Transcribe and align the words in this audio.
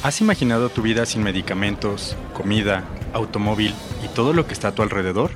¿Has 0.00 0.20
imaginado 0.20 0.68
tu 0.68 0.80
vida 0.80 1.04
sin 1.06 1.24
medicamentos, 1.24 2.16
comida, 2.32 2.84
automóvil 3.12 3.74
y 4.04 4.06
todo 4.14 4.32
lo 4.32 4.46
que 4.46 4.52
está 4.52 4.68
a 4.68 4.72
tu 4.72 4.82
alrededor? 4.82 5.32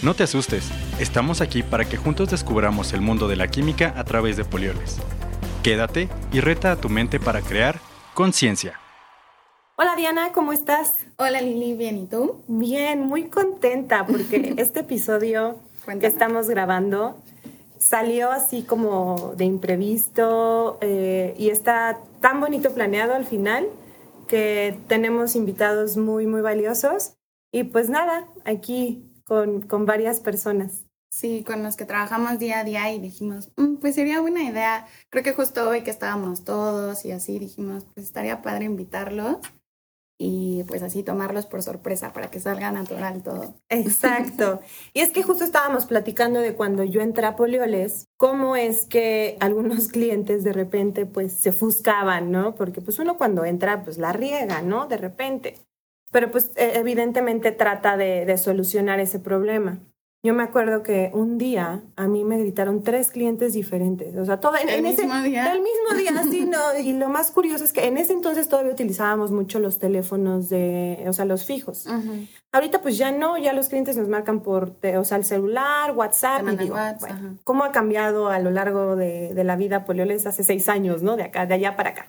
No 0.00 0.14
te 0.14 0.22
asustes, 0.22 0.70
estamos 1.00 1.40
aquí 1.40 1.64
para 1.64 1.84
que 1.84 1.96
juntos 1.96 2.30
descubramos 2.30 2.92
el 2.92 3.00
mundo 3.00 3.26
de 3.26 3.34
la 3.34 3.48
química 3.48 3.94
a 3.96 4.04
través 4.04 4.36
de 4.36 4.44
Polioles. 4.44 4.98
Quédate 5.64 6.08
y 6.32 6.38
reta 6.38 6.70
a 6.70 6.76
tu 6.76 6.88
mente 6.88 7.18
para 7.18 7.42
crear 7.42 7.80
conciencia. 8.14 8.78
Hola 9.74 9.96
Diana, 9.96 10.30
¿cómo 10.32 10.52
estás? 10.52 11.04
Hola 11.16 11.40
Lili, 11.40 11.74
bien, 11.74 11.98
¿y 11.98 12.06
tú? 12.06 12.44
Bien, 12.46 13.00
muy 13.00 13.24
contenta 13.24 14.06
porque 14.06 14.54
este 14.58 14.80
episodio 14.80 15.58
que 16.00 16.06
estamos 16.06 16.48
grabando 16.48 17.18
salió 17.82 18.30
así 18.30 18.62
como 18.62 19.34
de 19.36 19.44
imprevisto 19.44 20.78
eh, 20.80 21.34
y 21.36 21.50
está 21.50 21.98
tan 22.20 22.40
bonito 22.40 22.72
planeado 22.72 23.14
al 23.14 23.24
final 23.24 23.66
que 24.28 24.78
tenemos 24.86 25.34
invitados 25.34 25.96
muy, 25.96 26.26
muy 26.26 26.40
valiosos. 26.42 27.14
Y 27.52 27.64
pues 27.64 27.90
nada, 27.90 28.28
aquí 28.44 29.10
con, 29.26 29.62
con 29.62 29.84
varias 29.84 30.20
personas. 30.20 30.84
Sí, 31.12 31.44
con 31.44 31.62
los 31.62 31.76
que 31.76 31.84
trabajamos 31.84 32.38
día 32.38 32.60
a 32.60 32.64
día 32.64 32.92
y 32.94 33.00
dijimos, 33.00 33.50
mm, 33.56 33.76
pues 33.76 33.96
sería 33.96 34.20
buena 34.20 34.44
idea. 34.44 34.86
Creo 35.10 35.24
que 35.24 35.34
justo 35.34 35.68
hoy 35.68 35.82
que 35.82 35.90
estábamos 35.90 36.44
todos 36.44 37.04
y 37.04 37.10
así 37.10 37.38
dijimos, 37.38 37.84
pues 37.92 38.06
estaría 38.06 38.42
padre 38.42 38.64
invitarlos 38.64 39.38
y 40.24 40.62
pues 40.68 40.84
así 40.84 41.02
tomarlos 41.02 41.46
por 41.46 41.64
sorpresa 41.64 42.12
para 42.12 42.30
que 42.30 42.38
salga 42.38 42.70
natural 42.70 43.24
todo. 43.24 43.54
Exacto. 43.68 44.60
y 44.94 45.00
es 45.00 45.10
que 45.10 45.24
justo 45.24 45.42
estábamos 45.42 45.86
platicando 45.86 46.38
de 46.38 46.54
cuando 46.54 46.84
yo 46.84 47.00
entré 47.00 47.26
a 47.26 47.34
Polioles, 47.34 48.06
cómo 48.16 48.54
es 48.54 48.86
que 48.86 49.36
algunos 49.40 49.88
clientes 49.92 50.44
de 50.44 50.52
repente 50.52 51.06
pues 51.06 51.32
se 51.32 51.50
ofuscaban, 51.50 52.30
¿no? 52.30 52.54
Porque 52.54 52.80
pues 52.80 53.00
uno 53.00 53.18
cuando 53.18 53.44
entra 53.44 53.82
pues 53.82 53.98
la 53.98 54.12
riega, 54.12 54.62
¿no? 54.62 54.86
De 54.86 54.96
repente. 54.96 55.58
Pero 56.12 56.30
pues 56.30 56.52
e, 56.54 56.78
evidentemente 56.78 57.50
trata 57.50 57.96
de, 57.96 58.24
de 58.24 58.38
solucionar 58.38 59.00
ese 59.00 59.18
problema. 59.18 59.80
Yo 60.24 60.34
me 60.34 60.44
acuerdo 60.44 60.84
que 60.84 61.10
un 61.12 61.36
día 61.36 61.82
a 61.96 62.06
mí 62.06 62.22
me 62.22 62.38
gritaron 62.38 62.84
tres 62.84 63.10
clientes 63.10 63.54
diferentes, 63.54 64.16
o 64.16 64.24
sea, 64.24 64.38
todo 64.38 64.56
en, 64.56 64.68
¿El 64.68 64.82
mismo 64.82 65.20
día. 65.20 65.52
El 65.52 65.62
mismo 65.62 65.98
día, 65.98 66.22
sí, 66.30 66.46
no. 66.46 66.78
Y 66.78 66.92
lo 66.92 67.08
más 67.08 67.32
curioso 67.32 67.64
es 67.64 67.72
que 67.72 67.86
en 67.86 67.96
ese 67.96 68.12
entonces 68.12 68.48
todavía 68.48 68.72
utilizábamos 68.72 69.32
mucho 69.32 69.58
los 69.58 69.80
teléfonos 69.80 70.48
de, 70.48 71.04
o 71.08 71.12
sea, 71.12 71.24
los 71.24 71.44
fijos. 71.44 71.88
Ahorita 72.52 72.82
pues 72.82 72.98
ya 72.98 73.10
no, 73.10 73.36
ya 73.36 73.52
los 73.52 73.68
clientes 73.68 73.96
nos 73.96 74.06
marcan 74.06 74.42
por, 74.42 74.76
o 74.96 75.04
sea, 75.04 75.16
el 75.16 75.24
celular, 75.24 75.90
WhatsApp. 75.90 76.44
Y 76.52 76.56
digo, 76.56 76.76
bueno, 77.00 77.38
¿Cómo 77.42 77.64
ha 77.64 77.72
cambiado 77.72 78.28
a 78.28 78.38
lo 78.38 78.52
largo 78.52 78.94
de, 78.94 79.34
de 79.34 79.42
la 79.42 79.56
vida 79.56 79.84
Polioles 79.84 80.26
hace 80.26 80.44
seis 80.44 80.68
años, 80.68 81.02
¿no? 81.02 81.16
De 81.16 81.24
acá, 81.24 81.46
de 81.46 81.54
allá 81.54 81.74
para 81.74 81.90
acá. 81.90 82.08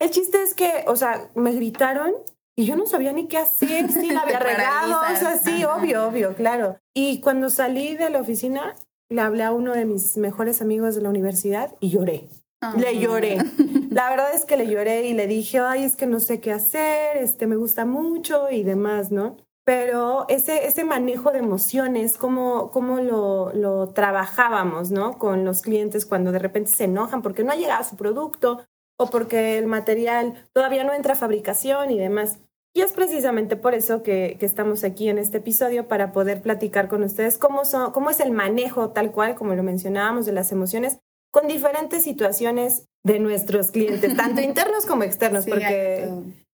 El 0.00 0.10
chiste 0.10 0.42
es 0.42 0.54
que, 0.54 0.84
o 0.88 0.96
sea, 0.96 1.30
me 1.36 1.52
gritaron 1.52 2.12
y 2.56 2.64
yo 2.64 2.74
no 2.74 2.86
sabía 2.86 3.12
ni 3.12 3.28
qué 3.28 3.36
hacer, 3.36 3.92
si 3.92 4.10
la 4.10 4.20
había 4.22 4.38
regado, 4.38 5.00
o 5.12 5.16
sea, 5.16 5.38
sí, 5.38 5.64
obvio, 5.64 6.08
obvio, 6.08 6.34
claro. 6.34 6.78
Y 6.94 7.20
cuando 7.20 7.50
salí 7.50 7.96
de 7.96 8.08
la 8.08 8.20
oficina, 8.20 8.74
le 9.10 9.20
hablé 9.20 9.44
a 9.44 9.52
uno 9.52 9.74
de 9.74 9.84
mis 9.84 10.16
mejores 10.16 10.62
amigos 10.62 10.94
de 10.94 11.02
la 11.02 11.10
universidad 11.10 11.74
y 11.80 11.90
lloré. 11.90 12.28
Le 12.76 12.98
lloré. 12.98 13.38
La 13.90 14.10
verdad 14.10 14.34
es 14.34 14.44
que 14.44 14.56
le 14.56 14.66
lloré 14.66 15.06
y 15.06 15.12
le 15.12 15.26
dije, 15.26 15.58
ay, 15.60 15.84
es 15.84 15.96
que 15.96 16.06
no 16.06 16.18
sé 16.18 16.40
qué 16.40 16.52
hacer, 16.52 17.18
este, 17.18 17.46
me 17.46 17.56
gusta 17.56 17.84
mucho 17.84 18.50
y 18.50 18.62
demás, 18.62 19.12
¿no? 19.12 19.36
Pero 19.64 20.26
ese, 20.28 20.66
ese 20.66 20.84
manejo 20.84 21.32
de 21.32 21.40
emociones, 21.40 22.16
cómo, 22.16 22.70
cómo 22.70 23.00
lo, 23.00 23.52
lo 23.52 23.88
trabajábamos, 23.88 24.90
¿no? 24.90 25.18
Con 25.18 25.44
los 25.44 25.60
clientes 25.62 26.06
cuando 26.06 26.32
de 26.32 26.38
repente 26.38 26.70
se 26.70 26.84
enojan 26.84 27.20
porque 27.20 27.44
no 27.44 27.52
ha 27.52 27.56
llegado 27.56 27.84
su 27.84 27.96
producto 27.96 28.64
o 28.98 29.10
porque 29.10 29.58
el 29.58 29.66
material 29.66 30.46
todavía 30.52 30.84
no 30.84 30.94
entra 30.94 31.12
a 31.14 31.16
fabricación 31.16 31.90
y 31.90 31.98
demás. 31.98 32.38
Y 32.76 32.82
es 32.82 32.92
precisamente 32.92 33.56
por 33.56 33.72
eso 33.72 34.02
que, 34.02 34.36
estamos 34.38 34.84
aquí 34.84 35.08
en 35.08 35.16
este 35.16 35.38
episodio 35.38 35.88
para 35.88 36.12
poder 36.12 36.42
platicar 36.42 36.88
con 36.88 37.02
ustedes 37.04 37.38
cómo, 37.38 37.64
son, 37.64 37.90
cómo 37.90 38.10
es 38.10 38.20
el 38.20 38.32
manejo 38.32 38.90
tal 38.90 39.12
cual, 39.12 39.34
como 39.34 39.54
lo 39.54 39.62
mencionábamos, 39.62 40.26
de 40.26 40.32
las 40.32 40.52
emociones 40.52 40.98
con 41.30 41.48
diferentes 41.48 42.04
situaciones 42.04 42.84
de 43.02 43.18
nuestros 43.18 43.70
clientes, 43.70 44.14
tanto 44.18 44.42
internos 44.42 44.84
como 44.84 45.04
externos, 45.04 45.46
porque 45.46 46.06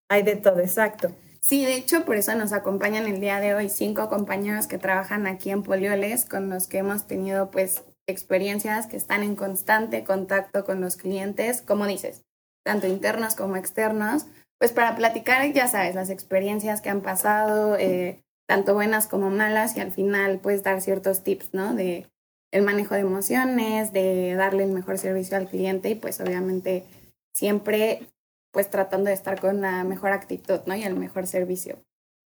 hay 0.09 0.23
de, 0.23 0.37
todo, 0.37 0.61
exacto. 0.61 1.11
Sí, 1.41 1.65
de 1.65 1.75
hecho, 1.75 2.05
por 2.05 2.15
eso 2.15 2.37
nos 2.37 2.53
acompañan 2.53 3.09
el 3.09 3.21
día 3.21 3.41
de 3.41 3.55
hoy 3.55 3.69
cinco 3.69 4.09
compañeros 4.09 4.69
que 4.69 4.79
trabajan 4.79 5.27
aquí 5.27 5.51
en 5.51 5.65
Polioles, 5.65 6.25
con 6.25 6.49
los 6.51 6.69
que 6.69 6.79
hemos 6.79 7.09
tenido 7.09 7.51
pues 7.51 7.83
experiencias 8.07 8.87
que 8.87 8.97
están 8.97 9.25
en 9.25 9.35
constante 9.35 10.05
contacto 10.05 10.65
con 10.65 10.81
los 10.81 10.95
clientes, 10.95 11.63
como 11.63 11.85
dices, 11.89 12.23
tanto 12.65 12.87
internos 12.87 13.35
como 13.35 13.57
externos, 13.57 14.27
pues 14.63 14.71
para 14.71 14.95
platicar, 14.95 15.53
ya 15.53 15.67
sabes, 15.67 15.97
las 15.97 16.09
experiencias 16.09 16.81
que 16.81 16.89
han 16.89 17.01
pasado, 17.01 17.77
eh, 17.77 18.23
tanto 18.47 18.75
buenas 18.75 19.09
como 19.09 19.29
malas, 19.29 19.77
y 19.77 19.81
al 19.81 19.91
final 19.91 20.39
pues 20.39 20.63
dar 20.63 20.81
ciertos 20.81 21.25
tips, 21.25 21.53
¿no? 21.53 21.75
De 21.75 22.07
el 22.53 22.63
manejo 22.63 22.95
de 22.95 23.01
emociones, 23.01 23.93
de 23.93 24.37
darle 24.37 24.63
el 24.63 24.71
mejor 24.71 24.99
servicio 24.99 25.37
al 25.37 25.49
cliente 25.49 25.91
y 25.91 25.95
pues 25.97 26.21
obviamente 26.21 26.87
siempre 27.35 28.07
pues 28.53 28.71
tratando 28.71 29.09
de 29.09 29.15
estar 29.15 29.41
con 29.41 29.63
la 29.63 29.83
mejor 29.83 30.13
actitud, 30.13 30.61
¿no? 30.67 30.77
Y 30.77 30.85
el 30.85 30.95
mejor 30.95 31.27
servicio. 31.27 31.83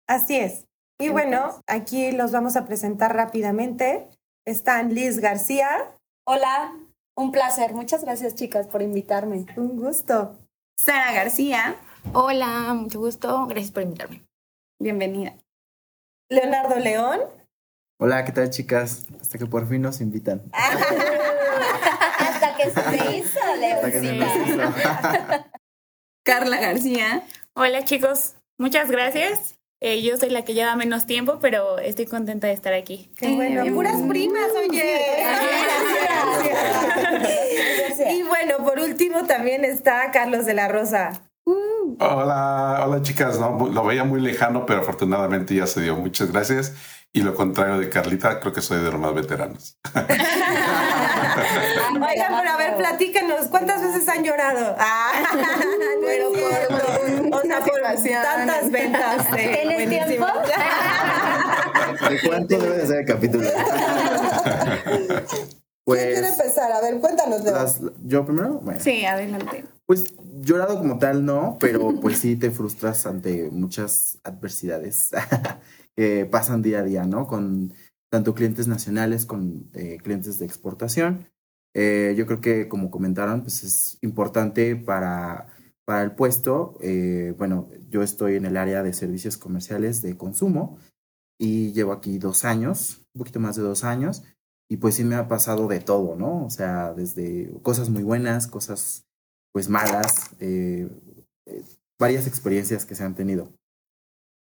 Así 0.08 0.34
es. 0.34 0.66
Y 0.98 1.10
bueno, 1.10 1.62
aquí 1.68 2.10
los 2.10 2.32
vamos 2.32 2.56
a 2.56 2.66
presentar 2.66 3.14
rápidamente. 3.14 4.08
Están 4.44 4.92
Liz 4.92 5.20
García. 5.20 5.88
Hola, 6.26 6.74
un 7.14 7.30
placer. 7.30 7.74
Muchas 7.74 8.02
gracias 8.02 8.34
chicas 8.34 8.66
por 8.66 8.82
invitarme. 8.82 9.46
Un 9.56 9.76
gusto. 9.76 10.36
Sara 10.76 11.12
García. 11.12 11.76
Hola, 12.12 12.74
mucho 12.74 13.00
gusto. 13.00 13.46
Gracias 13.46 13.72
por 13.72 13.82
invitarme. 13.82 14.22
Bienvenida. 14.78 15.34
Leonardo 16.28 16.78
León. 16.78 17.20
Hola, 17.98 18.24
¿qué 18.24 18.32
tal 18.32 18.50
chicas? 18.50 19.06
Hasta 19.20 19.38
que 19.38 19.46
por 19.46 19.68
fin 19.68 19.82
nos 19.82 20.00
invitan. 20.00 20.42
Hasta 20.52 22.56
que 22.56 22.70
se 22.70 23.16
hizo, 23.16 23.40
León. 23.58 24.20
Carla 26.24 26.58
García. 26.58 27.22
Hola 27.54 27.84
chicos, 27.84 28.34
muchas 28.58 28.90
gracias. 28.90 29.58
Eh, 29.80 30.02
yo 30.02 30.16
soy 30.16 30.30
la 30.30 30.44
que 30.44 30.54
lleva 30.54 30.76
menos 30.76 31.06
tiempo, 31.06 31.38
pero 31.40 31.78
estoy 31.78 32.06
contenta 32.06 32.46
de 32.46 32.54
estar 32.54 32.72
aquí. 32.72 33.10
Qué 33.18 33.34
bueno, 33.34 33.66
puras 33.74 34.00
primas, 34.08 34.50
oye. 34.56 35.26
y 38.10 38.22
bueno, 38.22 38.64
por 38.64 38.78
último 38.78 39.24
también 39.24 39.64
está 39.64 40.10
Carlos 40.10 40.46
de 40.46 40.54
la 40.54 40.68
Rosa. 40.68 41.30
Hola, 42.00 42.84
hola 42.86 43.02
chicas, 43.02 43.38
no, 43.38 43.68
lo 43.68 43.84
veía 43.84 44.04
muy 44.04 44.20
lejano, 44.20 44.64
pero 44.66 44.80
afortunadamente 44.80 45.54
ya 45.54 45.66
se 45.66 45.82
dio. 45.82 45.96
Muchas 45.96 46.32
gracias. 46.32 46.74
Y 47.12 47.22
lo 47.22 47.34
contrario 47.34 47.78
de 47.78 47.88
Carlita, 47.88 48.40
creo 48.40 48.52
que 48.52 48.60
soy 48.60 48.82
de 48.82 48.90
los 48.90 49.00
más 49.00 49.14
veteranos. 49.14 49.78
Oigan, 49.94 50.08
pero 52.36 52.50
a 52.50 52.56
ver, 52.56 52.76
platícanos, 52.76 53.46
¿cuántas 53.48 53.80
veces 53.82 54.08
han 54.08 54.24
llorado? 54.24 54.74
Ah, 54.78 55.12
no 56.02 56.08
es 56.08 56.24
cierto. 56.34 57.36
O 57.36 57.40
sea, 57.42 57.60
por 57.60 57.80
tantas 57.80 58.70
ventas. 58.70 59.26
Eh, 59.36 59.86
¿Tienes 59.88 60.08
tiempo? 60.08 60.26
¿De 62.08 62.20
cuánto 62.26 62.58
debe 62.58 62.78
de 62.78 62.86
ser 62.86 63.00
el 63.00 63.06
capítulo? 63.06 63.44
Pues, 65.84 66.00
¿Quién 66.00 66.12
quiere 66.12 66.28
empezar? 66.28 66.72
A 66.72 66.80
ver, 66.80 66.98
cuéntanos. 66.98 67.44
Las, 67.44 67.80
¿Yo 68.02 68.24
primero? 68.24 68.54
Bueno. 68.60 68.80
Sí, 68.82 69.04
adelante. 69.04 69.64
Pues 69.86 70.14
llorado 70.40 70.78
como 70.78 70.98
tal 70.98 71.24
no, 71.26 71.58
pero 71.60 72.00
pues 72.00 72.18
sí 72.18 72.36
te 72.36 72.50
frustras 72.50 73.04
ante 73.06 73.50
muchas 73.50 74.18
adversidades 74.24 75.10
que 75.96 76.24
pasan 76.24 76.62
día 76.62 76.78
a 76.78 76.84
día, 76.84 77.04
¿no? 77.04 77.26
Con 77.26 77.74
tanto 78.10 78.34
clientes 78.34 78.66
nacionales, 78.66 79.26
con 79.26 79.68
eh, 79.74 79.98
clientes 80.02 80.38
de 80.38 80.46
exportación. 80.46 81.26
Eh, 81.74 82.14
yo 82.16 82.26
creo 82.26 82.40
que 82.40 82.68
como 82.68 82.90
comentaron, 82.90 83.42
pues 83.42 83.62
es 83.64 83.98
importante 84.00 84.76
para, 84.76 85.48
para 85.84 86.02
el 86.02 86.12
puesto. 86.12 86.78
Eh, 86.80 87.34
bueno, 87.36 87.68
yo 87.90 88.02
estoy 88.02 88.36
en 88.36 88.46
el 88.46 88.56
área 88.56 88.82
de 88.82 88.92
servicios 88.92 89.36
comerciales 89.36 90.00
de 90.00 90.16
consumo 90.16 90.78
y 91.38 91.72
llevo 91.72 91.92
aquí 91.92 92.18
dos 92.18 92.44
años, 92.44 93.02
un 93.14 93.18
poquito 93.18 93.40
más 93.40 93.56
de 93.56 93.62
dos 93.62 93.84
años. 93.84 94.22
Y 94.70 94.78
pues 94.78 94.94
sí 94.94 95.04
me 95.04 95.16
ha 95.16 95.28
pasado 95.28 95.68
de 95.68 95.80
todo, 95.80 96.16
¿no? 96.16 96.46
O 96.46 96.50
sea, 96.50 96.94
desde 96.94 97.52
cosas 97.62 97.90
muy 97.90 98.02
buenas, 98.02 98.46
cosas 98.46 99.04
pues 99.54 99.68
malas, 99.68 100.34
eh, 100.40 100.88
eh, 101.46 101.62
varias 101.98 102.26
experiencias 102.26 102.84
que 102.84 102.96
se 102.96 103.04
han 103.04 103.14
tenido. 103.14 103.52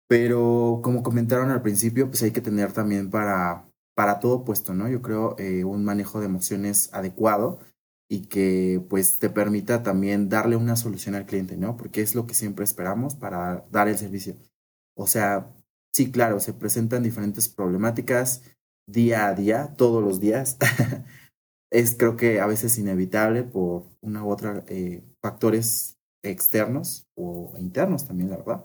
Pero 0.08 0.80
como 0.84 1.02
comentaron 1.02 1.50
al 1.50 1.60
principio, 1.60 2.06
pues 2.06 2.22
hay 2.22 2.30
que 2.30 2.40
tener 2.40 2.72
también 2.72 3.10
para, 3.10 3.68
para 3.96 4.20
todo 4.20 4.44
puesto, 4.44 4.74
¿no? 4.74 4.88
Yo 4.88 5.02
creo 5.02 5.34
eh, 5.38 5.64
un 5.64 5.84
manejo 5.84 6.20
de 6.20 6.26
emociones 6.26 6.88
adecuado 6.92 7.58
y 8.08 8.26
que 8.26 8.84
pues 8.88 9.18
te 9.18 9.28
permita 9.28 9.82
también 9.82 10.28
darle 10.28 10.54
una 10.54 10.76
solución 10.76 11.16
al 11.16 11.26
cliente, 11.26 11.56
¿no? 11.56 11.76
Porque 11.76 12.02
es 12.02 12.14
lo 12.14 12.26
que 12.26 12.34
siempre 12.34 12.64
esperamos 12.64 13.16
para 13.16 13.64
dar 13.72 13.88
el 13.88 13.98
servicio. 13.98 14.36
O 14.94 15.08
sea, 15.08 15.50
sí, 15.92 16.12
claro, 16.12 16.38
se 16.38 16.52
presentan 16.52 17.02
diferentes 17.02 17.48
problemáticas 17.48 18.42
día 18.86 19.26
a 19.26 19.34
día, 19.34 19.74
todos 19.76 20.04
los 20.04 20.20
días. 20.20 20.58
es 21.72 21.96
creo 21.96 22.16
que 22.16 22.40
a 22.40 22.46
veces 22.46 22.78
inevitable 22.78 23.42
por 23.44 23.84
una 24.02 24.24
u 24.24 24.30
otra 24.30 24.64
eh, 24.68 25.02
factores 25.22 25.98
externos 26.22 27.06
o 27.16 27.52
internos 27.58 28.06
también, 28.06 28.30
la 28.30 28.36
verdad. 28.36 28.64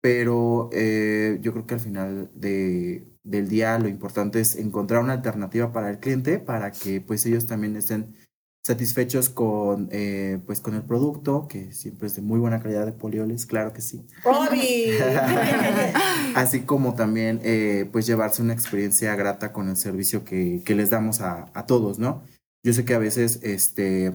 Pero 0.00 0.70
eh, 0.72 1.38
yo 1.42 1.52
creo 1.52 1.66
que 1.66 1.74
al 1.74 1.80
final 1.80 2.30
de, 2.34 3.04
del 3.24 3.48
día 3.48 3.78
lo 3.78 3.88
importante 3.88 4.40
es 4.40 4.56
encontrar 4.56 5.02
una 5.02 5.14
alternativa 5.14 5.72
para 5.72 5.90
el 5.90 5.98
cliente 5.98 6.38
para 6.38 6.72
que 6.72 7.00
pues 7.00 7.26
ellos 7.26 7.46
también 7.46 7.76
estén 7.76 8.14
satisfechos 8.64 9.28
con 9.28 9.88
eh, 9.90 10.40
pues 10.46 10.60
con 10.60 10.74
el 10.74 10.82
producto 10.82 11.48
que 11.48 11.72
siempre 11.72 12.06
es 12.06 12.14
de 12.14 12.22
muy 12.22 12.38
buena 12.38 12.62
calidad 12.62 12.86
de 12.86 12.92
polioles 12.92 13.44
claro 13.44 13.72
que 13.72 13.82
sí. 13.82 14.06
Así 16.36 16.60
como 16.60 16.94
también 16.94 17.40
eh, 17.42 17.88
pues 17.90 18.06
llevarse 18.06 18.40
una 18.40 18.52
experiencia 18.52 19.16
grata 19.16 19.52
con 19.52 19.68
el 19.68 19.76
servicio 19.76 20.24
que, 20.24 20.62
que 20.64 20.76
les 20.76 20.90
damos 20.90 21.20
a, 21.20 21.50
a, 21.54 21.66
todos 21.66 21.98
no 21.98 22.22
yo 22.64 22.72
sé 22.72 22.84
que 22.84 22.94
a 22.94 22.98
veces 22.98 23.40
este 23.42 24.12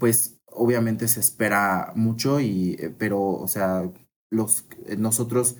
pues 0.00 0.40
obviamente 0.46 1.06
se 1.06 1.20
espera 1.20 1.92
mucho 1.94 2.40
y 2.40 2.76
eh, 2.80 2.92
pero 2.98 3.22
o 3.22 3.46
sea 3.46 3.88
los 4.32 4.64
nosotros 4.98 5.56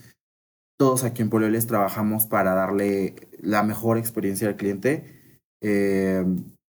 todos 0.76 1.04
aquí 1.04 1.22
en 1.22 1.30
Polioles 1.30 1.68
trabajamos 1.68 2.26
para 2.26 2.54
darle 2.54 3.14
la 3.38 3.62
mejor 3.62 3.98
experiencia 3.98 4.48
al 4.48 4.56
cliente 4.56 5.22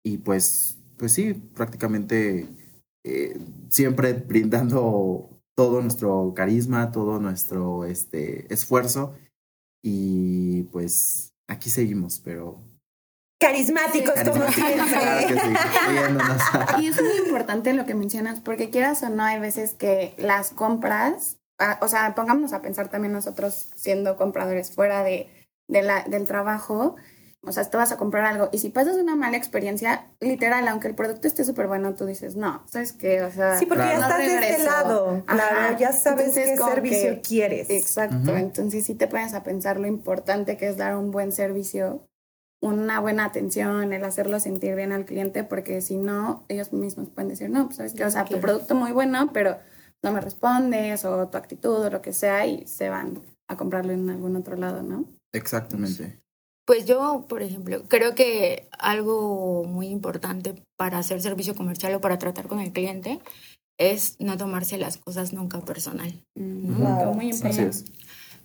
y 0.05 0.19
pues 0.19 0.76
pues 0.97 1.13
sí, 1.13 1.35
prácticamente 1.35 2.49
eh, 3.05 3.39
siempre 3.69 4.15
brindando 4.15 5.31
todo 5.57 5.81
nuestro 5.81 6.33
carisma, 6.35 6.93
todo 6.93 7.19
nuestro 7.19 7.85
este, 7.85 8.53
esfuerzo. 8.53 9.15
Y 9.83 10.65
pues 10.65 11.33
aquí 11.49 11.71
seguimos, 11.71 12.21
pero... 12.23 12.61
Carismáticos, 13.39 14.15
como 14.25 14.51
siempre. 14.51 14.85
y 16.81 16.87
es 16.87 17.03
muy 17.03 17.17
importante 17.27 17.75
lo 17.75 17.85
que 17.85 17.95
mencionas, 17.95 18.41
porque 18.41 18.71
quieras 18.71 19.03
o 19.03 19.11
no, 19.11 19.23
hay 19.23 19.39
veces 19.39 19.75
que 19.75 20.15
las 20.19 20.51
compras, 20.51 21.37
ah, 21.59 21.79
o 21.83 21.89
sea, 21.89 22.15
pongámonos 22.15 22.55
a 22.55 22.63
pensar 22.63 22.89
también 22.89 23.13
nosotros 23.13 23.71
siendo 23.77 24.17
compradores 24.17 24.73
fuera 24.73 25.03
de, 25.05 25.29
de 25.69 25.83
la, 25.83 26.05
del 26.05 26.27
trabajo, 26.27 26.97
o 27.47 27.53
sea, 27.53 27.65
te 27.65 27.77
vas 27.77 27.93
a 27.93 27.97
comprar 27.97 28.25
algo 28.25 28.49
y 28.53 28.59
si 28.59 28.71
pasas 28.71 28.97
una 28.97 29.15
mala 29.15 29.37
experiencia, 29.37 30.09
literal, 30.21 30.67
aunque 30.69 30.89
el 30.89 30.95
producto 30.95 31.29
esté 31.29 31.45
súper 31.45 31.69
bueno, 31.69 31.95
tú 31.95 32.05
dices, 32.05 32.35
no, 32.37 32.63
¿sabes 32.67 32.93
qué? 32.93 33.23
O 33.23 33.31
sea, 33.31 33.59
sí, 33.59 33.67
porque 33.67 33.85
ya 33.85 33.95
estás 33.95 34.19
de 34.19 34.51
este 34.51 34.65
lado, 34.65 35.23
claro, 35.27 35.79
ya 35.79 35.93
sabes 35.93 36.35
qué 36.35 36.57
servicio 36.57 37.21
quieres. 37.23 37.71
Exacto, 37.71 38.37
entonces 38.37 38.85
sí 38.85 38.95
te 38.95 39.07
pones 39.07 39.33
a 39.35 39.43
pensar 39.43 39.79
lo 39.79 39.87
importante 39.87 40.57
que 40.57 40.69
es 40.69 40.77
dar 40.77 40.97
un 40.97 41.13
buen 41.13 41.31
servicio, 41.31 42.07
una 42.61 42.99
buena 43.01 43.25
atención, 43.25 43.93
el 43.93 44.05
hacerlo 44.05 44.41
sentir 44.41 44.75
bien 44.75 44.93
al 44.93 45.05
cliente, 45.05 45.45
porque 45.45 45.81
si 45.81 45.97
no, 45.97 46.45
ellos 46.49 46.73
mismos 46.73 47.09
pueden 47.11 47.29
decir, 47.29 47.49
no, 47.49 47.67
pues 47.67 47.77
sabes 47.77 47.95
qué, 47.95 48.05
o 48.05 48.11
sea, 48.11 48.25
tu 48.25 48.41
producto 48.41 48.75
muy 48.75 48.91
bueno, 48.91 49.31
pero 49.33 49.57
no 50.03 50.13
me 50.13 50.21
respondes 50.21 51.05
o 51.05 51.29
tu 51.29 51.39
actitud 51.39 51.87
o 51.87 51.91
lo 51.91 52.03
que 52.03 52.13
sea 52.13 52.47
y 52.47 52.67
se 52.67 52.89
van 52.89 53.23
a 53.49 53.57
comprarlo 53.57 53.93
en 53.93 54.11
algún 54.11 54.35
otro 54.37 54.57
lado, 54.57 54.83
¿no? 54.83 55.05
Exactamente. 55.33 56.21
Pues 56.67 56.85
yo, 56.85 57.25
por 57.29 57.43
ejemplo, 57.43 57.85
creo 57.89 58.15
que 58.15 58.69
algo 58.79 59.65
muy 59.65 59.87
importante 59.87 60.55
para 60.77 60.99
hacer 60.99 61.23
servicio 61.23 61.55
comercial 61.55 61.95
o 61.95 62.01
para 62.01 62.19
tratar 62.19 62.49
con 62.49 62.59
el 62.59 62.73
cliente 62.73 63.21
es 63.79 64.17
no 64.19 64.37
tomarse 64.37 64.77
las 64.77 64.99
cosas 64.99 65.33
nunca 65.33 65.61
personal. 65.61 66.13
¿no? 66.35 67.13
muy 67.13 67.31
importante. 67.31 67.85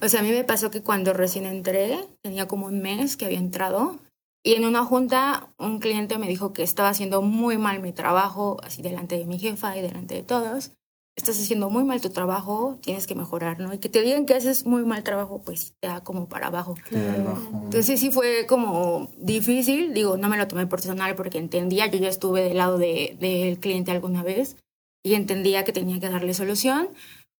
O 0.01 0.07
sea, 0.07 0.19
a 0.19 0.23
mí 0.23 0.31
me 0.31 0.44
pasó 0.44 0.69
que 0.71 0.81
cuando 0.81 1.13
recién 1.13 1.45
entré, 1.45 1.97
tenía 2.21 2.47
como 2.47 2.68
un 2.68 2.81
mes 2.81 3.18
que 3.18 3.25
había 3.25 3.39
entrado, 3.39 4.00
y 4.44 4.53
en 4.53 4.65
una 4.65 4.83
junta 4.83 5.53
un 5.57 5.79
cliente 5.79 6.17
me 6.17 6.27
dijo 6.27 6.53
que 6.53 6.63
estaba 6.63 6.89
haciendo 6.89 7.21
muy 7.21 7.57
mal 7.57 7.81
mi 7.81 7.91
trabajo, 7.91 8.57
así 8.63 8.81
delante 8.81 9.17
de 9.17 9.25
mi 9.25 9.38
jefa 9.38 9.77
y 9.77 9.81
delante 9.81 10.15
de 10.15 10.24
todos 10.24 10.71
estás 11.16 11.40
haciendo 11.40 11.69
muy 11.69 11.84
mal 11.84 12.02
tu 12.02 12.10
trabajo, 12.10 12.80
tienes 12.81 13.08
que 13.08 13.16
mejorar, 13.16 13.60
¿no? 13.60 13.74
Y 13.74 13.80
que 13.80 13.90
te 13.90 14.02
digan 14.02 14.25
que 14.25 14.34
haces 14.34 14.66
muy 14.66 14.84
mal 14.84 15.04
trabajo, 15.04 15.42
pues 15.44 15.74
te 15.80 15.88
da 15.88 16.02
como 16.02 16.28
para 16.28 16.48
abajo. 16.48 16.75
Entonces 16.92 18.00
sí 18.00 18.12
fue 18.12 18.46
como 18.48 19.10
difícil, 19.18 19.94
digo, 19.94 20.18
no 20.18 20.30
me 20.30 20.38
lo 20.38 20.48
tomé 20.48 20.68
personal 20.68 21.16
porque 21.16 21.38
entendía, 21.38 21.88
yo 21.88 22.00
ya 22.00 22.10
estuve 22.10 22.44
del 22.44 22.58
lado 22.58 22.78
del 22.78 23.19
de, 23.19 23.58
cliente 23.60 23.92
alguna 23.92 24.24
vez 24.24 24.58
y 25.04 25.16
entendía 25.16 25.63
que 25.63 25.74
tenía 25.74 26.00
que 26.00 26.10
darle 26.10 26.34
solución. 26.34 26.90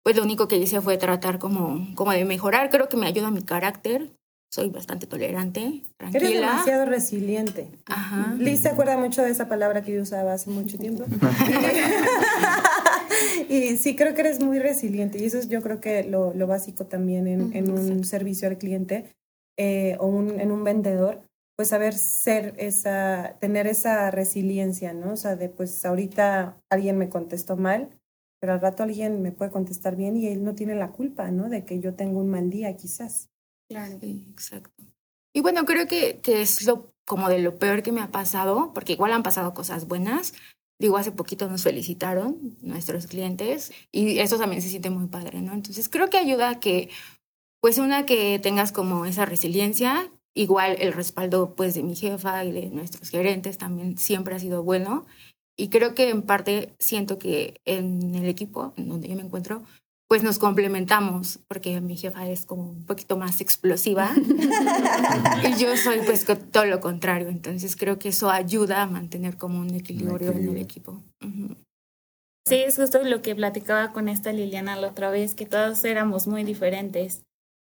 Pues 0.04 0.16
lo 0.16 0.24
único 0.24 0.48
que 0.48 0.58
hice 0.58 0.82
fue 0.82 0.98
tratar 0.98 1.38
como, 1.38 1.94
como 1.96 2.12
de 2.12 2.26
mejorar, 2.26 2.72
creo 2.72 2.90
que 2.90 2.98
me 2.98 3.06
ayuda 3.06 3.30
mi 3.30 3.44
carácter, 3.44 4.10
soy 4.52 4.70
bastante 4.70 5.06
tolerante, 5.06 5.84
tranquila. 5.98 6.28
Eres 6.28 6.42
demasiado 6.42 6.86
resiliente. 6.86 7.70
Ajá. 7.86 8.34
Liz 8.38 8.62
se 8.62 8.70
acuerda 8.70 8.98
mucho 8.98 9.22
de 9.22 9.30
esa 9.30 9.48
palabra 9.48 9.84
que 9.84 9.94
yo 9.94 10.02
usaba 10.02 10.34
hace 10.34 10.50
mucho 10.50 10.78
tiempo. 10.78 11.06
y 13.50 13.78
sí, 13.78 13.96
creo 13.96 14.14
que 14.14 14.22
eres 14.22 14.42
muy 14.42 14.60
resiliente 14.60 15.18
y 15.18 15.26
eso 15.26 15.38
es 15.38 15.50
yo 15.50 15.62
creo 15.62 15.80
que 15.80 16.04
lo, 16.04 16.34
lo 16.34 16.48
básico 16.48 16.86
también 16.86 17.28
en, 17.28 17.56
en 17.56 17.72
un 17.72 18.04
servicio 18.04 18.48
al 18.48 18.58
cliente 18.58 19.14
eh, 19.58 19.96
o 20.00 20.08
un, 20.08 20.40
en 20.40 20.52
un 20.52 20.64
vendedor, 20.64 21.22
pues 21.56 21.70
saber 21.70 21.94
ser 21.94 22.56
esa, 22.58 23.38
tener 23.40 23.68
esa 23.68 24.10
resiliencia, 24.10 24.94
¿no? 24.94 25.14
O 25.14 25.16
sea, 25.18 25.36
de 25.36 25.50
pues 25.50 25.86
ahorita 25.86 26.58
alguien 26.70 26.98
me 26.98 27.10
contestó 27.10 27.58
mal, 27.58 27.90
pero 28.40 28.54
al 28.54 28.62
rato 28.62 28.84
alguien 28.84 29.22
me 29.22 29.32
puede 29.32 29.52
contestar 29.52 29.96
bien 29.96 30.18
y 30.18 30.28
él 30.28 30.44
no 30.44 30.56
tiene 30.56 30.76
la 30.76 30.92
culpa, 30.92 31.30
¿no? 31.30 31.50
De 31.50 31.66
que 31.66 31.80
yo 31.80 31.94
tengo 31.94 32.20
un 32.20 32.30
mal 32.30 32.50
día 32.50 32.76
quizás. 32.76 33.30
Claro, 33.70 34.00
exacto. 34.02 34.84
Y 35.34 35.42
bueno, 35.42 35.66
creo 35.66 35.86
que, 35.88 36.20
que 36.22 36.42
es 36.42 36.66
lo 36.66 36.92
como 37.06 37.30
de 37.30 37.40
lo 37.40 37.58
peor 37.60 37.84
que 37.84 37.92
me 37.92 38.02
ha 38.02 38.10
pasado, 38.10 38.72
porque 38.74 38.94
igual 38.94 39.12
han 39.14 39.24
pasado 39.24 39.54
cosas 39.54 39.88
buenas, 39.88 40.34
Digo, 40.82 40.98
hace 40.98 41.12
poquito 41.12 41.48
nos 41.48 41.62
felicitaron 41.62 42.58
nuestros 42.64 43.06
clientes 43.06 43.72
y 43.92 44.18
eso 44.18 44.40
también 44.40 44.64
se 44.64 44.70
siente 44.70 44.90
muy 44.90 45.06
padre, 45.06 45.40
¿no? 45.40 45.54
Entonces 45.54 45.88
creo 45.90 46.10
que 46.10 46.18
ayuda 46.18 46.50
a 46.50 46.60
que, 46.60 46.90
pues 47.62 47.78
una, 47.78 48.08
que 48.08 48.40
tengas 48.40 48.72
como 48.72 49.06
esa 49.06 49.26
resiliencia, 49.26 50.12
igual 50.34 50.78
el 50.80 50.94
respaldo 50.94 51.54
pues 51.54 51.76
de 51.76 51.84
mi 51.84 51.96
jefa 51.96 52.44
y 52.46 52.52
de 52.52 52.72
nuestros 52.72 53.12
gerentes 53.12 53.60
también 53.60 54.00
siempre 54.00 54.34
ha 54.34 54.40
sido 54.40 54.64
bueno 54.64 55.06
y 55.56 55.70
creo 55.70 55.94
que 55.94 56.10
en 56.10 56.24
parte 56.24 56.74
siento 56.80 57.20
que 57.20 57.62
en 57.66 58.16
el 58.16 58.26
equipo 58.26 58.74
donde 58.76 59.08
yo 59.08 59.16
me 59.16 59.22
encuentro 59.22 59.62
pues 60.12 60.24
nos 60.24 60.40
complementamos, 60.40 61.40
porque 61.48 61.80
mi 61.80 61.96
jefa 61.96 62.28
es 62.28 62.46
como 62.46 62.64
un 62.64 62.86
poquito 62.86 63.16
más 63.16 63.40
explosiva 63.40 64.12
y 65.48 65.58
yo 65.58 65.78
soy 65.78 66.00
pues 66.06 66.26
todo 66.52 66.66
lo 66.66 66.82
contrario, 66.82 67.30
entonces 67.30 67.78
creo 67.78 67.98
que 67.98 68.10
eso 68.10 68.30
ayuda 68.30 68.82
a 68.82 68.88
mantener 68.88 69.38
como 69.38 69.62
un 69.62 69.74
equilibrio, 69.74 70.34
en 70.34 70.50
el 70.50 70.58
equipo. 70.58 71.02
Sí, 72.46 72.56
es 72.56 72.76
justo 72.76 73.02
lo 73.06 73.22
que 73.22 73.36
platicaba 73.36 73.94
con 73.94 74.10
esta 74.10 74.34
Liliana 74.34 74.76
la 74.76 74.90
otra 74.90 75.12
vez, 75.12 75.34
que 75.34 75.46
todos 75.46 75.82
éramos 75.86 76.28
muy 76.28 76.44
diferentes, 76.44 77.22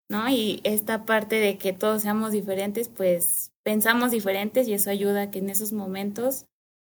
¿no? 0.09 0.27
Y 0.27 0.59
esta 0.63 1.05
parte 1.05 1.35
de 1.35 1.59
que 1.59 1.71
todos 1.71 2.01
seamos 2.01 2.31
diferentes, 2.31 2.89
pues 2.89 3.51
pensamos 3.63 4.09
diferentes 4.09 4.67
y 4.67 4.73
eso 4.73 4.89
ayuda 4.89 5.21
a 5.21 5.29
que 5.29 5.37
en 5.37 5.51
esos 5.51 5.71
momentos 5.71 6.45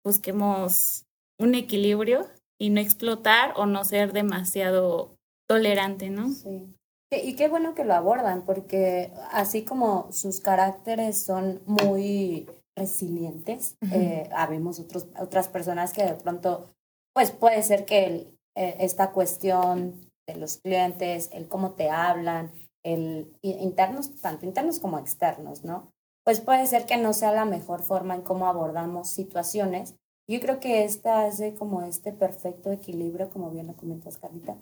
busquemos 0.03 1.05
un 1.39 1.55
equilibrio 1.55 2.27
y 2.59 2.71
no 2.71 2.81
explotar 2.81 3.53
o 3.57 3.67
no 3.67 3.85
ser 3.85 4.15
demasiado 4.15 5.12
tolerante, 5.53 6.09
¿no? 6.09 6.31
Sí. 6.31 6.75
Y 7.11 7.37
qué 7.37 7.49
bueno 7.49 7.75
que 7.75 7.85
lo 7.85 7.93
abordan, 7.93 8.43
porque 8.47 9.13
así 9.33 9.65
como 9.65 10.11
sus 10.13 10.41
caracteres 10.41 11.23
son 11.23 11.61
muy 11.67 12.49
resilientes, 12.75 13.77
eh, 13.93 14.31
habemos 14.35 14.81
otros, 14.81 15.09
otras 15.21 15.49
personas 15.49 15.93
que 15.93 16.05
de 16.05 16.15
pronto, 16.15 16.71
pues 17.15 17.31
puede 17.31 17.63
ser 17.63 17.85
que 17.85 18.07
el, 18.07 18.39
eh, 18.57 18.77
esta 18.81 19.11
cuestión 19.13 20.11
de 20.27 20.37
los 20.37 20.57
clientes, 20.57 21.29
el 21.33 21.49
cómo 21.49 21.73
te 21.73 21.91
hablan, 21.91 22.51
el 22.83 23.37
internos, 23.43 24.19
tanto 24.23 24.47
internos 24.47 24.79
como 24.79 24.99
externos, 24.99 25.65
¿no? 25.65 25.93
Pues 26.25 26.41
puede 26.41 26.67
ser 26.67 26.87
que 26.87 26.97
no 26.97 27.13
sea 27.13 27.33
la 27.33 27.45
mejor 27.45 27.83
forma 27.83 28.15
en 28.15 28.23
cómo 28.23 28.47
abordamos 28.47 29.11
situaciones. 29.11 29.97
Yo 30.31 30.41
creo 30.41 30.61
que 30.61 30.85
esta 30.85 31.27
es 31.27 31.37
de 31.37 31.55
como 31.55 31.83
este 31.83 32.13
perfecto 32.13 32.73
equilibrio, 32.73 33.29
como 33.29 33.51
bien 33.51 33.67
lo 33.67 33.75
comentas, 33.75 34.17
Carlita, 34.17 34.57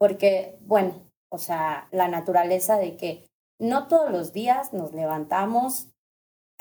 porque, 0.00 0.58
bueno, 0.62 0.94
o 1.30 1.36
sea, 1.36 1.86
la 1.92 2.08
naturaleza 2.08 2.78
de 2.78 2.96
que 2.96 3.26
no 3.60 3.86
todos 3.86 4.10
los 4.10 4.32
días 4.32 4.72
nos 4.72 4.94
levantamos 4.94 5.88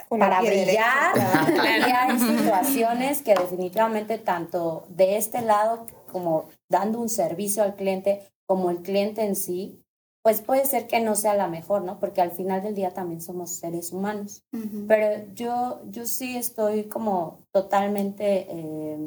para 0.10 0.42
brillar 0.42 1.16
y 1.88 1.92
hay 1.92 2.20
situaciones 2.20 3.22
que 3.22 3.36
definitivamente 3.36 4.18
tanto 4.18 4.86
de 4.90 5.16
este 5.16 5.42
lado 5.42 5.88
como 6.12 6.50
dando 6.70 7.00
un 7.00 7.08
servicio 7.08 7.64
al 7.64 7.76
cliente 7.76 8.28
como 8.46 8.72
el 8.72 8.82
cliente 8.82 9.24
en 9.24 9.36
sí, 9.36 9.82
pues 10.22 10.42
puede 10.42 10.66
ser 10.66 10.88
que 10.88 11.00
no 11.00 11.16
sea 11.16 11.34
la 11.36 11.48
mejor, 11.48 11.84
¿no? 11.84 12.00
Porque 12.00 12.22
al 12.22 12.32
final 12.32 12.62
del 12.62 12.76
día 12.76 12.92
también 12.92 13.22
somos 13.22 13.52
seres 13.52 13.94
humanos. 13.94 14.44
Pero 14.88 15.26
yo, 15.34 15.82
yo 15.86 16.06
sí 16.06 16.36
estoy 16.36 16.86
como 16.86 17.40
totalmente 17.52 18.48
eh, 18.50 18.98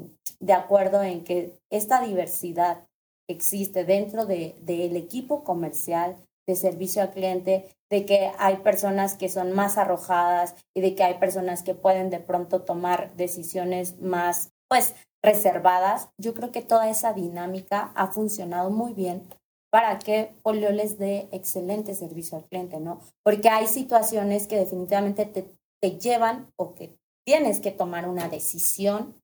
de 0.41 0.53
acuerdo 0.53 1.03
en 1.03 1.23
que 1.23 1.59
esta 1.71 2.01
diversidad 2.01 2.87
existe 3.33 3.85
dentro 3.85 4.27
del 4.27 4.55
de, 4.65 4.97
equipo 4.97 5.45
comercial 5.45 6.17
de 6.47 6.57
servicio 6.57 7.03
al 7.03 7.11
cliente, 7.11 7.67
de 7.91 8.05
que 8.05 8.31
hay 8.39 8.57
personas 8.59 9.15
que 9.17 9.29
son 9.29 9.53
más 9.53 9.79
arrojadas 9.79 10.55
y 10.75 10.81
de 10.81 10.95
que 10.95 11.05
hay 11.05 11.15
personas 11.15 11.63
que 11.63 11.75
pueden 11.75 12.11
de 12.11 12.21
pronto 12.21 12.63
tomar 12.63 13.15
decisiones 13.17 14.01
más, 14.01 14.53
pues, 14.69 14.95
reservadas, 15.25 16.09
yo 16.19 16.35
creo 16.35 16.51
que 16.51 16.63
toda 16.63 16.91
esa 16.91 17.13
dinámica 17.13 17.93
ha 17.95 18.09
funcionado 18.09 18.71
muy 18.71 18.93
bien 18.93 19.23
para 19.71 19.99
que 19.99 20.35
Polio 20.43 20.71
les 20.73 20.99
dé 20.99 21.29
excelente 21.33 21.95
servicio 21.95 22.37
al 22.37 22.45
cliente, 22.45 22.81
¿no? 22.81 23.01
Porque 23.25 23.49
hay 23.49 23.69
situaciones 23.69 24.47
que 24.47 24.59
definitivamente 24.59 25.25
te, 25.25 25.47
te 25.81 25.99
llevan 25.99 26.53
o 26.57 26.75
que 26.75 26.97
tienes 27.25 27.61
que 27.61 27.71
tomar 27.71 28.09
una 28.09 28.29
decisión 28.29 29.15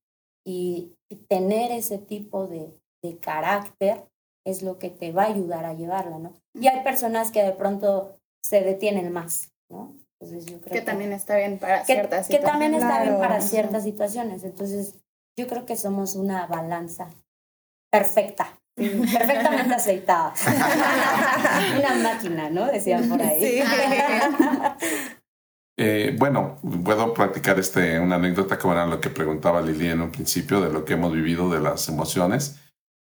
y, 0.46 0.94
tener 1.26 1.72
ese 1.72 1.96
tipo 1.96 2.46
de, 2.46 2.70
de, 3.02 3.16
carácter 3.18 4.04
es 4.44 4.62
lo 4.62 4.78
que 4.78 4.90
te 4.90 5.12
va 5.12 5.24
a 5.24 5.28
ayudar 5.28 5.64
a 5.64 5.74
llevarla, 5.74 6.18
¿no? 6.18 6.32
Y 6.54 6.68
hay 6.68 6.82
personas 6.82 7.30
que 7.30 7.42
de 7.42 7.52
pronto 7.52 8.18
se 8.42 8.62
detienen 8.62 9.12
más, 9.12 9.52
¿no? 9.70 9.94
Entonces 10.20 10.46
yo 10.50 10.60
creo 10.60 10.72
que, 10.72 10.80
también 10.80 11.12
está 11.12 11.36
bien 11.36 11.58
para 11.58 11.84
ciertas 11.84 12.26
situaciones. 12.26 12.40
Que 12.40 12.50
también 12.50 12.74
está 12.74 13.02
bien 13.02 13.18
para 13.18 13.40
ciertas 13.40 13.82
situaciones. 13.84 14.44
Entonces 14.44 14.94
yo 15.38 15.46
creo 15.46 15.64
que 15.64 15.76
somos 15.76 16.16
una 16.16 16.46
balanza 16.46 17.08
perfecta. 17.90 18.58
Perfectamente 18.74 19.74
aceitada. 19.74 20.34
una 21.78 21.94
máquina, 21.94 22.50
¿no? 22.50 22.66
Decían 22.66 23.08
por 23.08 23.20
ahí. 23.22 23.40
Sí. 23.40 23.62
Eh, 25.80 26.16
bueno, 26.18 26.58
puedo 26.84 27.14
platicar 27.14 27.56
este, 27.60 28.00
una 28.00 28.16
anécdota 28.16 28.58
como 28.58 28.72
era 28.74 28.84
lo 28.84 29.00
que 29.00 29.10
preguntaba 29.10 29.62
Lili 29.62 29.86
en 29.86 30.00
un 30.00 30.10
principio 30.10 30.60
de 30.60 30.72
lo 30.72 30.84
que 30.84 30.94
hemos 30.94 31.12
vivido 31.12 31.48
de 31.50 31.60
las 31.60 31.88
emociones. 31.88 32.58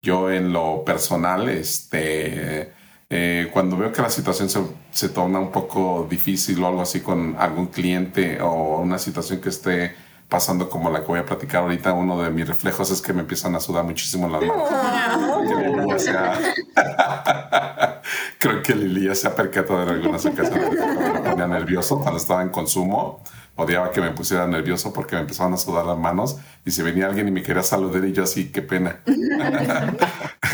Yo 0.05 0.33
en 0.33 0.53
lo 0.53 0.85
personal, 0.85 1.49
este, 1.49 2.73
eh, 3.09 3.49
cuando 3.53 3.77
veo 3.77 3.93
que 3.93 4.03
la 4.03 4.11
situación 4.11 4.51
se, 4.51 4.61
se, 4.91 5.11
torna 5.11 5.39
un 5.39 5.53
poco 5.53 6.09
difícil 6.11 6.61
o 6.61 6.67
algo 6.67 6.83
así 6.83 7.03
con 7.03 7.37
algún 7.39 7.69
cliente 7.69 8.43
o 8.43 8.81
una 8.81 8.99
situación 8.99 9.41
que 9.41 9.51
esté 9.51 9.95
pasando 10.29 10.69
como 10.69 10.91
la 10.91 11.03
que 11.03 11.07
voy 11.07 11.21
a 11.21 11.25
platicar 11.25 11.63
ahorita, 11.63 11.93
uno 11.93 12.21
de 12.21 12.31
mis 12.31 12.49
reflejos 12.49 12.91
es 12.91 13.01
que 13.01 13.13
me 13.13 13.21
empiezan 13.21 13.55
a 13.55 13.61
sudar 13.61 13.85
muchísimo 13.85 14.29
las 14.29 14.43
manos. 14.43 14.69
Creo 18.39 18.61
que 18.61 18.75
Lili 18.75 19.07
ya 19.07 19.15
se 19.15 19.29
ha 19.29 19.37
percatado 19.37 19.85
en 19.85 19.89
algunas 19.91 20.27
ocasiones 20.27 20.69
me 20.73 21.21
ponía 21.21 21.47
nervioso 21.47 22.01
cuando 22.01 22.17
estaba 22.17 22.43
en 22.43 22.49
consumo. 22.49 23.21
Odiaba 23.55 23.91
que 23.91 24.01
me 24.01 24.11
pusiera 24.11 24.47
nervioso 24.47 24.93
porque 24.93 25.15
me 25.15 25.23
empezaban 25.23 25.53
a 25.53 25.59
sudar 25.59 25.85
las 25.85 25.99
manos 25.99 26.39
y 26.65 26.71
si 26.71 26.83
venía 26.83 27.07
alguien 27.07 27.29
y 27.29 27.31
me 27.31 27.43
quería 27.43 27.63
saludar 27.63 28.05
y 28.05 28.13
yo 28.13 28.23
así, 28.23 28.51
qué 28.51 28.63
pena. 28.63 29.01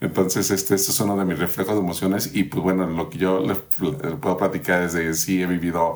Entonces, 0.00 0.50
este, 0.50 0.74
este 0.74 0.90
es 0.90 1.00
uno 1.00 1.16
de 1.16 1.24
mis 1.24 1.38
reflejos 1.38 1.74
de 1.74 1.80
emociones 1.80 2.34
y 2.34 2.44
pues 2.44 2.62
bueno, 2.62 2.86
lo 2.86 3.08
que 3.08 3.18
yo 3.18 3.40
le, 3.40 3.54
puedo 3.54 4.36
platicar 4.36 4.82
es 4.82 4.92
de 4.92 5.14
sí 5.14 5.42
he 5.42 5.46
vivido 5.46 5.94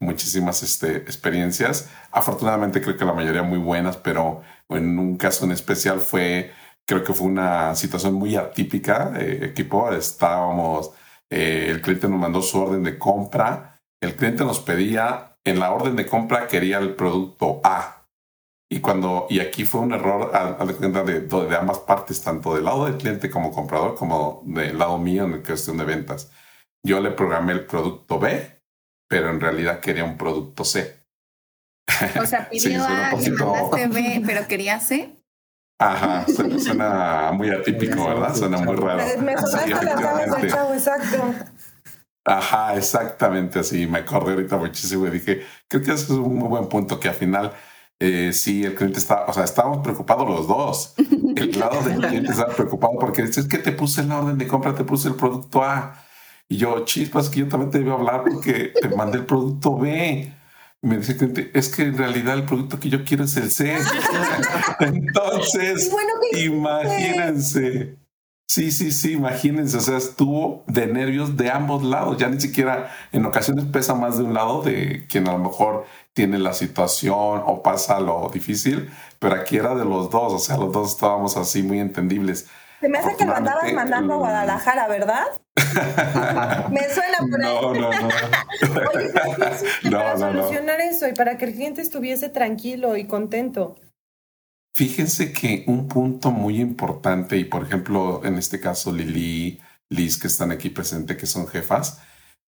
muchísimas 0.00 0.62
este, 0.62 0.96
experiencias. 0.96 1.90
Afortunadamente 2.12 2.80
creo 2.80 2.96
que 2.96 3.04
la 3.04 3.12
mayoría 3.12 3.42
muy 3.42 3.58
buenas, 3.58 3.96
pero 3.96 4.42
en 4.68 4.98
un 4.98 5.16
caso 5.16 5.44
en 5.44 5.52
especial 5.52 6.00
fue, 6.00 6.52
creo 6.86 7.04
que 7.04 7.12
fue 7.12 7.26
una 7.26 7.74
situación 7.74 8.14
muy 8.14 8.36
atípica. 8.36 9.12
Eh, 9.16 9.40
equipo, 9.42 9.92
estábamos, 9.92 10.92
eh, 11.30 11.66
el 11.70 11.82
cliente 11.82 12.08
nos 12.08 12.20
mandó 12.20 12.42
su 12.42 12.60
orden 12.60 12.82
de 12.82 12.98
compra, 12.98 13.80
el 14.00 14.14
cliente 14.16 14.44
nos 14.44 14.60
pedía, 14.60 15.36
en 15.48 15.58
la 15.58 15.72
orden 15.72 15.96
de 15.96 16.06
compra 16.06 16.46
quería 16.46 16.78
el 16.78 16.94
producto 16.94 17.60
A. 17.64 18.06
Y 18.70 18.80
cuando, 18.80 19.26
y 19.30 19.40
aquí 19.40 19.64
fue 19.64 19.80
un 19.80 19.92
error 19.92 20.30
a, 20.34 20.64
de, 20.64 21.20
de, 21.20 21.56
ambas 21.56 21.78
partes, 21.78 22.22
tanto 22.22 22.54
del 22.54 22.64
lado 22.64 22.84
del 22.84 22.98
cliente 22.98 23.30
como 23.30 23.50
comprador, 23.50 23.94
como 23.94 24.42
del 24.44 24.78
lado 24.78 24.98
mío 24.98 25.24
en 25.24 25.42
cuestión 25.42 25.78
de 25.78 25.84
ventas. 25.84 26.30
Yo 26.84 27.00
le 27.00 27.10
programé 27.10 27.54
el 27.54 27.64
producto 27.64 28.18
B 28.18 28.58
pero 29.08 29.30
en 29.30 29.40
realidad 29.40 29.80
quería 29.80 30.04
un 30.04 30.16
producto 30.16 30.64
C. 30.64 31.02
O 32.20 32.26
sea, 32.26 32.48
pidió 32.50 32.84
A 32.84 33.14
y 33.20 33.30
mandaste 33.30 33.88
B, 33.88 34.22
pero 34.24 34.46
quería 34.46 34.78
C. 34.78 35.16
Ajá, 35.80 36.26
suena, 36.26 37.30
muy 37.32 37.50
atípico, 37.50 38.08
¿verdad? 38.08 38.34
Suena 38.34 38.58
muy 38.58 38.76
raro. 38.76 39.02
Me 39.22 39.32
exacto. 39.32 41.34
Ajá, 42.28 42.76
exactamente 42.76 43.58
así. 43.58 43.86
Me 43.86 43.98
acordé 44.00 44.32
ahorita 44.32 44.56
muchísimo 44.58 45.06
y 45.06 45.10
dije, 45.10 45.42
creo 45.66 45.82
que 45.82 45.92
ese 45.92 46.04
es 46.04 46.10
un 46.10 46.36
muy 46.36 46.48
buen 46.48 46.68
punto, 46.68 47.00
que 47.00 47.08
al 47.08 47.14
final 47.14 47.52
eh, 48.00 48.32
sí, 48.32 48.64
el 48.64 48.74
cliente 48.74 48.98
está, 48.98 49.24
o 49.26 49.32
sea, 49.32 49.44
estábamos 49.44 49.78
preocupados 49.78 50.28
los 50.28 50.46
dos. 50.46 50.94
El 51.36 51.58
lado 51.58 51.80
del 51.82 52.00
cliente 52.00 52.32
estaba 52.32 52.54
preocupado 52.54 52.94
porque 52.98 53.22
dice, 53.22 53.40
es 53.40 53.48
que 53.48 53.58
te 53.58 53.72
puse 53.72 54.02
la 54.04 54.20
orden 54.20 54.38
de 54.38 54.46
compra, 54.46 54.74
te 54.74 54.84
puse 54.84 55.08
el 55.08 55.14
producto 55.14 55.62
A. 55.62 56.04
Y 56.48 56.56
yo, 56.56 56.84
chispas, 56.84 57.28
que 57.28 57.40
yo 57.40 57.48
también 57.48 57.70
te 57.70 57.78
debo 57.78 57.94
hablar 57.94 58.24
porque 58.24 58.72
te 58.80 58.88
mandé 58.88 59.18
el 59.18 59.26
producto 59.26 59.76
B. 59.76 60.32
me 60.82 60.98
dice 60.98 61.16
que 61.16 61.50
es 61.54 61.68
que 61.68 61.82
en 61.82 61.98
realidad 61.98 62.34
el 62.34 62.44
producto 62.44 62.78
que 62.80 62.88
yo 62.88 63.04
quiero 63.04 63.24
es 63.24 63.36
el 63.36 63.50
C. 63.50 63.76
Entonces, 64.80 65.90
imagínense. 66.32 67.98
Sí, 68.48 68.70
sí, 68.70 68.92
sí, 68.92 69.12
imagínense, 69.12 69.76
o 69.76 69.80
sea, 69.80 69.98
estuvo 69.98 70.64
de 70.66 70.86
nervios 70.86 71.36
de 71.36 71.50
ambos 71.50 71.82
lados, 71.84 72.16
ya 72.16 72.30
ni 72.30 72.40
siquiera 72.40 72.90
en 73.12 73.26
ocasiones 73.26 73.66
pesa 73.66 73.94
más 73.94 74.16
de 74.16 74.24
un 74.24 74.32
lado 74.32 74.62
de 74.62 75.06
quien 75.06 75.28
a 75.28 75.32
lo 75.32 75.38
mejor 75.38 75.84
tiene 76.14 76.38
la 76.38 76.54
situación 76.54 77.42
o 77.44 77.62
pasa 77.62 78.00
lo 78.00 78.30
difícil, 78.32 78.90
pero 79.18 79.34
aquí 79.34 79.58
era 79.58 79.74
de 79.74 79.84
los 79.84 80.08
dos, 80.08 80.32
o 80.32 80.38
sea, 80.38 80.56
los 80.56 80.72
dos 80.72 80.92
estábamos 80.94 81.36
así 81.36 81.62
muy 81.62 81.78
entendibles. 81.78 82.46
Se 82.80 82.88
me 82.88 82.96
hace 82.96 83.16
que 83.16 83.26
lo 83.26 83.36
andabas 83.36 83.70
mandando 83.74 84.14
a 84.14 84.16
Guadalajara, 84.16 84.88
¿verdad? 84.88 85.26
me 86.70 86.88
suena 86.88 87.18
por 87.30 87.44
ahí. 87.44 87.54
No, 87.60 87.74
no, 87.74 87.90
no. 87.90 88.08
Oye, 88.94 89.10
¿qué 89.82 89.90
para 89.90 90.16
solucionar 90.16 90.80
eso 90.80 91.06
y 91.06 91.12
para 91.12 91.36
que 91.36 91.44
el 91.44 91.52
cliente 91.52 91.82
estuviese 91.82 92.30
tranquilo 92.30 92.96
y 92.96 93.06
contento? 93.06 93.76
Fíjense 94.78 95.32
que 95.32 95.64
un 95.66 95.88
punto 95.88 96.30
muy 96.30 96.60
importante, 96.60 97.36
y 97.36 97.42
por 97.44 97.64
ejemplo, 97.64 98.24
en 98.24 98.38
este 98.38 98.60
caso 98.60 98.92
Lili, 98.92 99.60
Liz, 99.88 100.18
que 100.18 100.28
están 100.28 100.52
aquí 100.52 100.70
presentes, 100.70 101.16
que 101.16 101.26
son 101.26 101.48
jefas, 101.48 102.00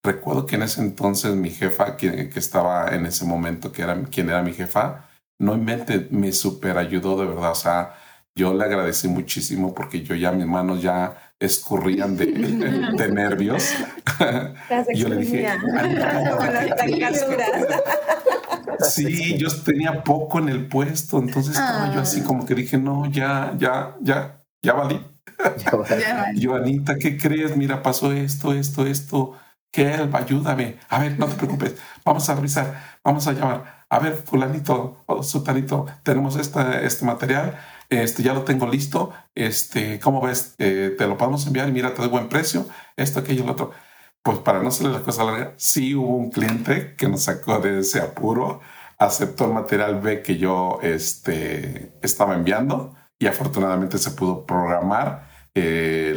recuerdo 0.05 0.47
que 0.47 0.55
en 0.55 0.63
ese 0.63 0.81
entonces 0.81 1.35
mi 1.35 1.51
jefa, 1.51 1.97
que, 1.97 2.31
que 2.31 2.39
estaba 2.39 2.95
en 2.95 3.05
ese 3.07 3.25
momento, 3.25 3.73
que 3.73 3.83
era 3.83 4.01
quien 4.05 4.29
era 4.29 4.43
mi 4.43 4.53
jefa, 4.53 5.11
no 5.41 5.57
mente 5.57 6.07
me 6.13 6.31
super 6.33 6.79
ayudó 6.79 7.19
de 7.19 7.27
verdad. 7.27 7.51
O 7.51 7.55
sea, 7.57 7.95
yo 8.35 8.55
le 8.55 8.65
agradecí 8.65 9.09
muchísimo 9.09 9.75
porque 9.75 10.03
yo 10.03 10.15
ya 10.15 10.33
mis 10.33 10.47
manos 10.47 10.83
ya 10.83 11.35
escurrían 11.39 12.17
de, 12.17 12.27
de 12.97 13.09
nervios. 13.11 13.73
yo 14.95 15.09
le 15.09 15.17
dije, 15.17 15.49
sí, 18.81 19.39
yo 19.39 19.49
tenía 19.63 20.05
poco 20.05 20.39
en 20.39 20.49
el 20.51 20.69
puesto, 20.69 21.19
entonces 21.19 21.53
estaba 21.53 21.93
yo 21.95 22.01
así 22.01 22.21
ah. 22.23 22.27
como 22.27 22.47
que 22.47 22.55
dije, 22.55 22.79
no, 22.79 23.11
ya, 23.11 23.55
ya, 23.59 23.97
ya, 24.01 24.43
ya 24.63 24.73
valí. 24.75 25.05
yo, 26.35 26.55
Anita, 26.55 26.97
¿qué 26.97 27.17
crees? 27.17 27.57
Mira, 27.57 27.83
pasó 27.83 28.13
esto, 28.13 28.53
esto, 28.53 28.87
esto. 28.87 29.37
Kelv, 29.73 30.15
ayúdame. 30.17 30.79
A 30.89 30.99
ver, 30.99 31.19
no 31.19 31.27
te 31.27 31.37
preocupes. 31.37 31.77
Vamos 32.05 32.29
a 32.29 32.35
revisar. 32.35 32.99
Vamos 33.05 33.27
a 33.29 33.33
llamar. 33.33 33.85
A 33.89 33.99
ver, 34.01 34.15
fulanito 34.17 35.03
o 35.07 35.23
sutanito, 35.23 35.87
tenemos 36.03 36.37
esta, 36.37 36.81
este 36.81 37.05
material 37.05 37.59
este, 37.91 38.23
ya 38.23 38.33
lo 38.35 38.45
tengo 38.45 38.67
listo, 38.69 39.13
este, 39.35 39.99
¿cómo 40.01 40.21
ves? 40.23 40.55
Eh, 40.59 40.95
te 40.97 41.07
lo 41.07 41.17
podemos 41.17 41.47
enviar 41.47 41.69
y 41.69 41.73
mira, 41.73 41.93
te 41.93 42.03
doy 42.03 42.11
buen 42.11 42.29
precio, 42.29 42.67
esto, 42.97 43.21
aquello, 43.21 43.45
lo 43.45 43.53
otro. 43.53 43.73
Pues 44.23 44.39
para 44.39 44.63
no 44.63 44.69
hacerle 44.69 44.93
la 44.93 45.03
cosa 45.03 45.25
larga, 45.25 45.55
sí 45.57 45.95
hubo 45.95 46.17
un 46.17 46.31
cliente 46.31 46.95
que 46.97 47.09
nos 47.09 47.25
sacó 47.25 47.59
de 47.59 47.81
ese 47.81 48.01
apuro, 48.01 48.61
aceptó 48.99 49.47
el 49.47 49.55
material 49.55 50.01
B 50.01 50.23
que 50.23 50.37
yo 50.39 50.79
este, 50.83 51.93
estaba 52.03 52.35
enviando 52.35 52.95
y 53.19 53.27
afortunadamente 53.27 53.99
se 53.99 54.13
pudo 54.13 54.47
programar 54.47 55.29
eh, 55.55 56.15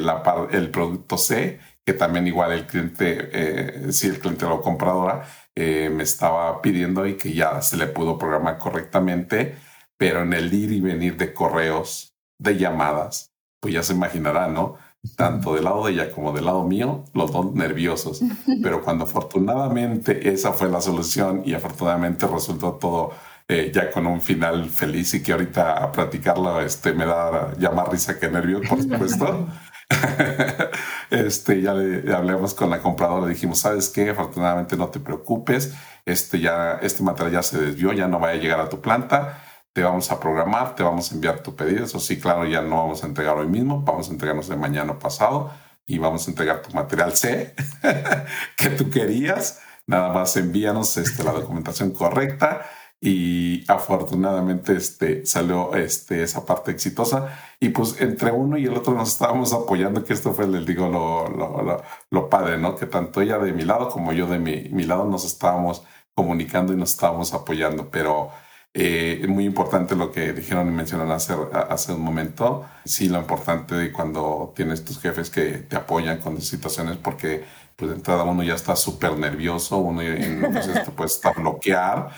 el 0.51 0.69
producto 0.69 1.17
C, 1.17 1.59
que 1.85 1.93
también 1.93 2.27
igual 2.27 2.51
el 2.51 2.67
cliente, 2.67 3.29
eh, 3.33 3.91
si 3.91 4.07
el 4.07 4.19
cliente 4.19 4.45
lo 4.45 4.61
compradora, 4.61 5.25
eh, 5.55 5.89
me 5.89 6.03
estaba 6.03 6.61
pidiendo 6.61 7.05
y 7.07 7.15
que 7.17 7.33
ya 7.33 7.61
se 7.61 7.77
le 7.77 7.87
pudo 7.87 8.17
programar 8.17 8.57
correctamente 8.57 9.55
pero 10.03 10.23
en 10.23 10.33
el 10.33 10.53
ir 10.53 10.73
y 10.73 10.81
venir 10.81 11.15
de 11.15 11.33
correos, 11.33 12.13
de 12.37 12.57
llamadas, 12.57 13.31
pues 13.61 13.73
ya 13.73 13.83
se 13.83 13.93
imaginará, 13.93 14.49
¿no? 14.49 14.75
Tanto 15.15 15.55
del 15.55 15.63
lado 15.63 15.85
de 15.85 15.93
ella 15.93 16.11
como 16.11 16.33
del 16.33 16.43
lado 16.43 16.65
mío, 16.65 17.05
los 17.13 17.31
dos 17.31 17.53
nerviosos. 17.53 18.21
Pero 18.61 18.83
cuando 18.83 19.05
afortunadamente 19.05 20.29
esa 20.33 20.51
fue 20.51 20.67
la 20.67 20.81
solución 20.81 21.43
y 21.45 21.53
afortunadamente 21.53 22.27
resultó 22.27 22.73
todo 22.73 23.13
eh, 23.47 23.71
ya 23.73 23.89
con 23.91 24.05
un 24.05 24.19
final 24.19 24.69
feliz 24.69 25.13
y 25.13 25.23
que 25.23 25.31
ahorita 25.31 25.81
a 25.81 25.89
platicarlo 25.93 26.59
este, 26.59 26.91
me 26.91 27.05
da 27.05 27.53
ya 27.57 27.71
más 27.71 27.87
risa 27.87 28.19
que 28.19 28.27
nervios, 28.27 28.67
por 28.67 28.81
supuesto. 28.81 29.47
este, 31.11 31.61
ya 31.61 31.73
le 31.73 32.13
hablamos 32.13 32.53
con 32.53 32.69
la 32.69 32.81
compradora, 32.81 33.27
dijimos, 33.27 33.59
¿sabes 33.59 33.87
qué? 33.87 34.09
Afortunadamente 34.09 34.75
no 34.75 34.89
te 34.89 34.99
preocupes, 34.99 35.73
este, 36.05 36.41
ya, 36.41 36.79
este 36.81 37.03
material 37.03 37.35
ya 37.35 37.43
se 37.43 37.57
desvió, 37.57 37.93
ya 37.93 38.09
no 38.09 38.19
va 38.19 38.31
a 38.31 38.35
llegar 38.35 38.59
a 38.59 38.67
tu 38.67 38.81
planta 38.81 39.39
te 39.73 39.83
vamos 39.83 40.11
a 40.11 40.19
programar, 40.19 40.75
te 40.75 40.83
vamos 40.83 41.11
a 41.11 41.15
enviar 41.15 41.41
tu 41.41 41.55
pedido. 41.55 41.85
Eso 41.85 41.99
sí, 41.99 42.19
claro, 42.19 42.45
ya 42.45 42.61
no 42.61 42.77
vamos 42.77 43.03
a 43.03 43.07
entregar 43.07 43.35
hoy 43.37 43.47
mismo, 43.47 43.81
vamos 43.81 44.09
a 44.09 44.11
entregarnos 44.11 44.47
de 44.47 44.55
mañana 44.55 44.99
pasado 44.99 45.51
y 45.85 45.97
vamos 45.97 46.27
a 46.27 46.31
entregar 46.31 46.61
tu 46.61 46.71
material 46.73 47.15
C 47.17 47.55
que 48.57 48.69
tú 48.69 48.89
querías. 48.89 49.59
Nada 49.87 50.13
más 50.13 50.37
envíanos 50.37 50.95
este, 50.97 51.23
la 51.23 51.31
documentación 51.33 51.91
correcta 51.91 52.61
y 53.01 53.69
afortunadamente 53.69 54.77
este, 54.77 55.25
salió 55.25 55.75
este, 55.75 56.23
esa 56.23 56.45
parte 56.45 56.71
exitosa 56.71 57.37
y 57.59 57.69
pues 57.69 57.99
entre 57.99 58.31
uno 58.31 58.57
y 58.57 58.65
el 58.65 58.77
otro 58.77 58.93
nos 58.93 59.09
estábamos 59.09 59.51
apoyando, 59.53 60.05
que 60.05 60.13
esto 60.13 60.33
fue, 60.33 60.47
les 60.47 60.65
digo, 60.65 60.87
lo, 60.87 61.27
lo, 61.27 61.83
lo, 62.09 62.29
padre, 62.29 62.57
¿no? 62.57 62.77
Que 62.77 62.85
tanto 62.85 63.19
ella 63.19 63.39
de 63.39 63.51
mi 63.51 63.63
lado 63.63 63.89
como 63.89 64.13
yo 64.13 64.25
de 64.27 64.39
mi, 64.39 64.69
mi 64.69 64.83
lado 64.83 65.03
nos 65.05 65.25
estábamos 65.25 65.83
comunicando 66.13 66.71
y 66.71 66.77
nos 66.77 66.91
estábamos 66.91 67.33
apoyando, 67.33 67.89
pero 67.89 68.31
eh, 68.75 69.25
muy 69.27 69.45
importante 69.45 69.95
lo 69.95 70.11
que 70.11 70.33
dijeron 70.33 70.67
y 70.67 70.71
mencionaron 70.71 71.11
hace, 71.11 71.35
hace 71.69 71.93
un 71.93 72.01
momento. 72.01 72.65
Sí, 72.85 73.07
lo 73.09 73.19
importante 73.19 73.75
de 73.75 73.91
cuando 73.91 74.53
tienes 74.55 74.83
tus 74.83 74.99
jefes 74.99 75.29
que 75.29 75.59
te 75.59 75.75
apoyan 75.75 76.19
con 76.19 76.41
situaciones 76.41 76.97
porque 76.97 77.43
pues 77.75 77.91
de 77.91 77.97
entrada 77.97 78.23
uno 78.23 78.43
ya 78.43 78.55
está 78.55 78.75
súper 78.75 79.17
nervioso, 79.17 79.77
uno 79.77 80.01
entonces 80.01 80.85
te 80.85 80.91
puede 80.91 81.07
estar 81.07 81.35
bloquear 81.35 82.09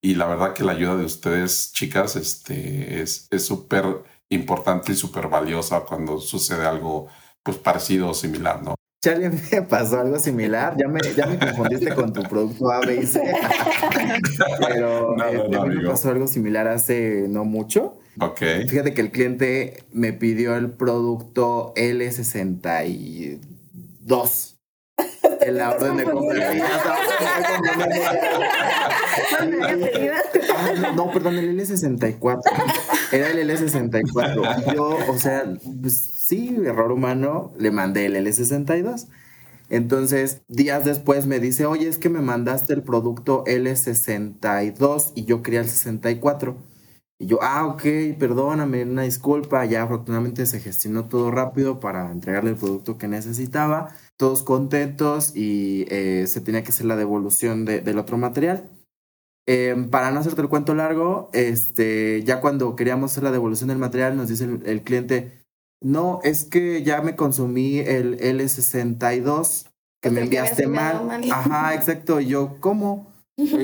y 0.00 0.14
la 0.14 0.26
verdad 0.26 0.52
que 0.54 0.64
la 0.64 0.72
ayuda 0.72 0.96
de 0.96 1.04
ustedes, 1.04 1.72
chicas, 1.72 2.16
este, 2.16 3.00
es 3.00 3.28
súper 3.38 4.02
importante 4.28 4.92
y 4.92 4.96
súper 4.96 5.28
valiosa 5.28 5.80
cuando 5.80 6.20
sucede 6.20 6.66
algo 6.66 7.08
pues 7.42 7.58
parecido 7.58 8.10
o 8.10 8.14
similar, 8.14 8.62
¿no? 8.62 8.74
Charlie, 9.04 9.28
me 9.52 9.62
pasó 9.62 10.00
algo 10.00 10.18
similar. 10.18 10.74
Ya 10.78 10.88
me, 10.88 10.98
ya 11.14 11.26
me 11.26 11.38
confundiste 11.38 11.94
con 11.94 12.14
tu 12.14 12.22
producto 12.22 12.70
A, 12.70 12.80
B 12.80 13.00
y 13.02 13.06
C. 13.06 13.20
Pero 14.66 15.14
no, 15.14 15.26
este, 15.26 15.60
me 15.60 15.86
pasó 15.86 16.08
algo 16.08 16.26
similar 16.26 16.66
hace 16.68 17.26
no 17.28 17.44
mucho. 17.44 17.98
Ok. 18.18 18.38
Fíjate 18.66 18.94
que 18.94 19.02
el 19.02 19.10
cliente 19.10 19.84
me 19.92 20.14
pidió 20.14 20.56
el 20.56 20.70
producto 20.70 21.74
L62 21.76 24.56
en 25.40 25.56
la 25.58 25.72
orden 25.72 25.98
de 25.98 26.04
compra. 26.04 26.50
Ah, 30.56 30.92
no, 30.94 31.10
perdón, 31.12 31.36
el 31.36 31.60
L64. 31.60 32.40
Era 33.12 33.28
el 33.28 33.50
L64. 33.50 34.74
Yo, 34.74 34.96
o 35.08 35.18
sea, 35.18 35.44
pues 35.82 36.13
sí, 36.24 36.56
error 36.64 36.90
humano, 36.92 37.52
le 37.58 37.70
mandé 37.70 38.06
el 38.06 38.16
L62. 38.16 39.08
Entonces, 39.68 40.42
días 40.48 40.84
después 40.84 41.26
me 41.26 41.40
dice, 41.40 41.66
oye, 41.66 41.88
es 41.88 41.98
que 41.98 42.08
me 42.08 42.20
mandaste 42.20 42.72
el 42.72 42.82
producto 42.82 43.44
L62 43.44 45.12
y 45.14 45.24
yo 45.24 45.42
quería 45.42 45.60
el 45.60 45.68
64. 45.68 46.56
Y 47.18 47.26
yo, 47.26 47.38
ah, 47.42 47.66
ok, 47.66 47.82
perdóname, 48.18 48.84
una 48.84 49.02
disculpa. 49.02 49.64
Ya 49.66 49.82
afortunadamente 49.82 50.46
se 50.46 50.60
gestionó 50.60 51.06
todo 51.08 51.30
rápido 51.30 51.80
para 51.80 52.10
entregarle 52.10 52.50
el 52.50 52.56
producto 52.56 52.98
que 52.98 53.08
necesitaba. 53.08 53.94
Todos 54.16 54.42
contentos 54.42 55.36
y 55.36 55.86
eh, 55.90 56.26
se 56.26 56.40
tenía 56.40 56.62
que 56.62 56.70
hacer 56.70 56.86
la 56.86 56.96
devolución 56.96 57.64
del 57.64 57.98
otro 57.98 58.16
material. 58.18 58.70
Em, 59.46 59.90
para 59.90 60.10
no 60.10 60.20
hacerte 60.20 60.40
el 60.40 60.48
cuento 60.48 60.74
largo, 60.74 61.28
este, 61.34 62.22
ya 62.24 62.40
cuando 62.40 62.76
queríamos 62.76 63.12
hacer 63.12 63.24
la 63.24 63.30
devolución 63.30 63.68
del 63.68 63.78
material, 63.78 64.16
nos 64.16 64.28
dice 64.28 64.44
el, 64.44 64.82
cliente, 64.82 65.43
no, 65.84 66.20
es 66.24 66.44
que 66.46 66.82
ya 66.82 67.02
me 67.02 67.14
consumí 67.14 67.78
el 67.78 68.18
L62 68.18 69.66
que 70.00 70.10
me 70.10 70.22
enviaste 70.22 70.66
mal. 70.66 71.10
Ajá, 71.30 71.74
exacto. 71.74 72.20
Y 72.20 72.26
yo, 72.26 72.56
¿cómo? 72.60 73.12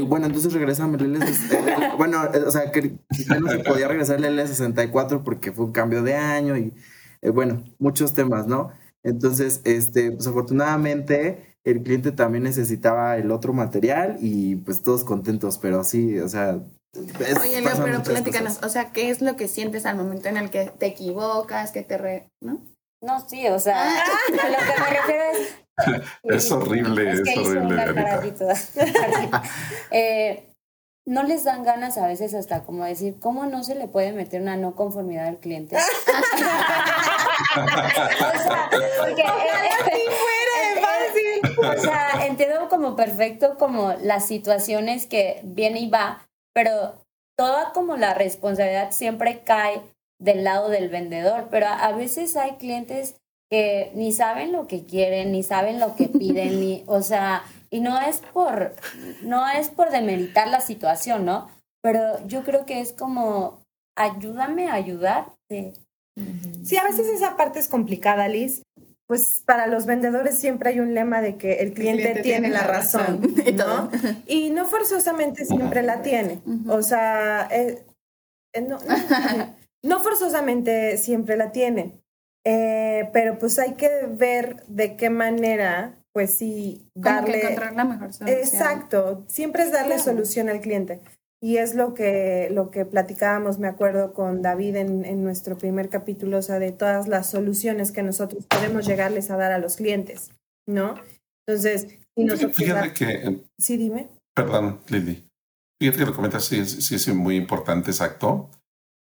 bueno, 0.06 0.26
entonces 0.26 0.52
regresame 0.52 0.98
el 0.98 1.16
L64. 1.16 1.96
bueno, 1.98 2.24
eh, 2.34 2.42
o 2.46 2.50
sea, 2.50 2.70
que 2.70 2.98
no 3.40 3.50
se 3.50 3.60
podía 3.60 3.88
regresar 3.88 4.22
el 4.22 4.38
L64 4.38 5.22
porque 5.22 5.50
fue 5.50 5.64
un 5.64 5.72
cambio 5.72 6.02
de 6.02 6.14
año 6.14 6.58
y, 6.58 6.74
eh, 7.22 7.30
bueno, 7.30 7.64
muchos 7.78 8.12
temas, 8.12 8.46
¿no? 8.46 8.70
Entonces, 9.02 9.62
este, 9.64 10.12
pues 10.12 10.26
afortunadamente 10.26 11.56
el 11.64 11.82
cliente 11.82 12.12
también 12.12 12.44
necesitaba 12.44 13.16
el 13.16 13.30
otro 13.30 13.54
material 13.54 14.18
y 14.20 14.56
pues 14.56 14.82
todos 14.82 15.04
contentos, 15.04 15.56
pero 15.58 15.84
sí, 15.84 16.18
o 16.18 16.28
sea... 16.28 16.60
Oye, 16.96 17.62
pero 17.62 18.02
platícanos, 18.02 18.58
o 18.62 18.68
sea, 18.68 18.92
¿qué 18.92 19.10
es 19.10 19.20
lo 19.20 19.36
que 19.36 19.46
sientes 19.46 19.86
al 19.86 19.96
momento 19.96 20.28
en 20.28 20.36
el 20.36 20.50
que 20.50 20.64
te 20.66 20.86
equivocas, 20.86 21.70
que 21.70 21.82
te 21.82 21.98
re... 21.98 22.32
¿no? 22.40 22.60
No, 23.02 23.26
sí, 23.28 23.46
o 23.48 23.58
sea, 23.58 23.82
ah. 23.82 24.04
lo 24.28 24.36
que 24.36 24.80
me 24.80 24.90
refiero 24.90 25.24
es... 25.32 25.54
es 26.24 26.52
horrible, 26.52 27.12
es, 27.12 27.22
horrible. 27.38 27.80
eh, 29.90 30.52
no 31.06 31.22
les 31.22 31.44
dan 31.44 31.62
ganas 31.62 31.96
a 31.96 32.06
veces 32.06 32.34
hasta 32.34 32.64
como 32.64 32.84
decir, 32.84 33.18
¿cómo 33.20 33.46
no 33.46 33.64
se 33.64 33.74
le 33.74 33.88
puede 33.88 34.12
meter 34.12 34.42
una 34.42 34.56
no 34.56 34.74
conformidad 34.74 35.28
al 35.28 35.38
cliente? 35.38 35.76
o 35.76 35.80
sea, 35.80 35.88
porque... 38.98 39.24
O 41.56 41.80
sea, 41.80 42.26
entiendo 42.26 42.68
como 42.68 42.96
perfecto 42.96 43.56
como 43.58 43.94
las 44.02 44.26
situaciones 44.26 45.06
que 45.06 45.40
viene 45.44 45.80
y 45.80 45.88
va, 45.90 46.26
pero 46.54 47.04
toda 47.36 47.72
como 47.72 47.96
la 47.96 48.14
responsabilidad 48.14 48.92
siempre 48.92 49.40
cae 49.44 49.80
del 50.20 50.44
lado 50.44 50.68
del 50.68 50.88
vendedor, 50.88 51.48
pero 51.50 51.66
a, 51.66 51.92
veces 51.92 52.36
hay 52.36 52.52
clientes 52.56 53.16
que 53.50 53.90
ni 53.94 54.12
saben 54.12 54.52
lo 54.52 54.66
que 54.66 54.84
quieren, 54.84 55.32
ni 55.32 55.42
saben 55.42 55.80
lo 55.80 55.96
que 55.96 56.08
piden, 56.08 56.60
ni, 56.60 56.84
o 56.86 57.02
sea, 57.02 57.42
y 57.70 57.80
no 57.80 57.98
es 58.00 58.18
por, 58.32 58.74
no 59.22 59.48
es 59.48 59.70
por 59.70 59.90
demeritar 59.90 60.48
la 60.48 60.60
situación, 60.60 61.24
¿no? 61.24 61.48
Pero 61.82 62.24
yo 62.26 62.42
creo 62.44 62.66
que 62.66 62.80
es 62.80 62.92
como, 62.92 63.62
ayúdame 63.96 64.68
a 64.68 64.74
ayudarte. 64.74 65.72
Sí, 66.64 66.76
a 66.76 66.84
veces 66.84 67.08
esa 67.08 67.38
parte 67.38 67.58
es 67.58 67.68
complicada, 67.68 68.28
Liz, 68.28 68.62
pues 69.10 69.42
para 69.44 69.66
los 69.66 69.86
vendedores 69.86 70.38
siempre 70.38 70.70
hay 70.70 70.78
un 70.78 70.94
lema 70.94 71.20
de 71.20 71.36
que 71.36 71.54
el 71.54 71.72
cliente, 71.72 72.20
tiene, 72.22 72.48
la 72.48 72.62
razón, 72.62 73.20
¿no? 73.56 73.90
y 74.28 74.50
no 74.50 74.66
forzosamente 74.66 75.44
siempre 75.44 75.82
la 75.82 76.00
tiene. 76.00 76.40
O 76.68 76.80
sea, 76.80 77.48
eh, 77.50 77.84
eh, 78.54 78.68
no, 79.82 80.00
forzosamente 80.00 80.96
siempre 80.96 81.36
la 81.36 81.50
tiene. 81.50 82.00
Eh, 82.46 83.10
pero 83.12 83.36
pues 83.36 83.58
hay 83.58 83.72
que 83.72 84.06
ver 84.08 84.64
de 84.68 84.94
qué 84.94 85.10
manera, 85.10 86.00
pues 86.12 86.30
sí, 86.30 86.86
darle... 86.94 87.40
encontrar 87.40 87.74
la 87.74 87.84
mejor 87.84 88.12
solución. 88.12 88.38
Exacto, 88.38 89.24
siempre 89.26 89.64
es 89.64 89.72
darle 89.72 89.98
solución 89.98 90.48
al 90.48 90.60
cliente. 90.60 91.00
Y 91.42 91.56
es 91.56 91.74
lo 91.74 91.94
que, 91.94 92.48
lo 92.52 92.70
que 92.70 92.84
platicábamos, 92.84 93.58
me 93.58 93.68
acuerdo, 93.68 94.12
con 94.12 94.42
David 94.42 94.76
en, 94.76 95.04
en, 95.06 95.24
nuestro 95.24 95.56
primer 95.56 95.88
capítulo, 95.88 96.38
o 96.38 96.42
sea, 96.42 96.58
de 96.58 96.72
todas 96.72 97.08
las 97.08 97.30
soluciones 97.30 97.92
que 97.92 98.02
nosotros 98.02 98.44
podemos 98.46 98.86
llegarles 98.86 99.30
a 99.30 99.38
dar 99.38 99.52
a 99.52 99.58
los 99.58 99.76
clientes, 99.76 100.32
¿no? 100.66 100.96
Entonces, 101.46 101.98
y 102.14 102.24
nosotros... 102.24 102.56
Fíjate 102.56 102.92
que... 102.92 103.40
Sí, 103.58 103.78
dime. 103.78 104.08
Perdón, 104.34 104.80
Lili. 104.88 105.26
Fíjate 105.80 105.98
que 105.98 106.06
lo 106.06 106.14
comentas, 106.14 106.44
sí, 106.44 106.64
sí 106.66 106.94
es 106.94 107.08
muy 107.08 107.36
importante, 107.36 107.90
exacto. 107.90 108.50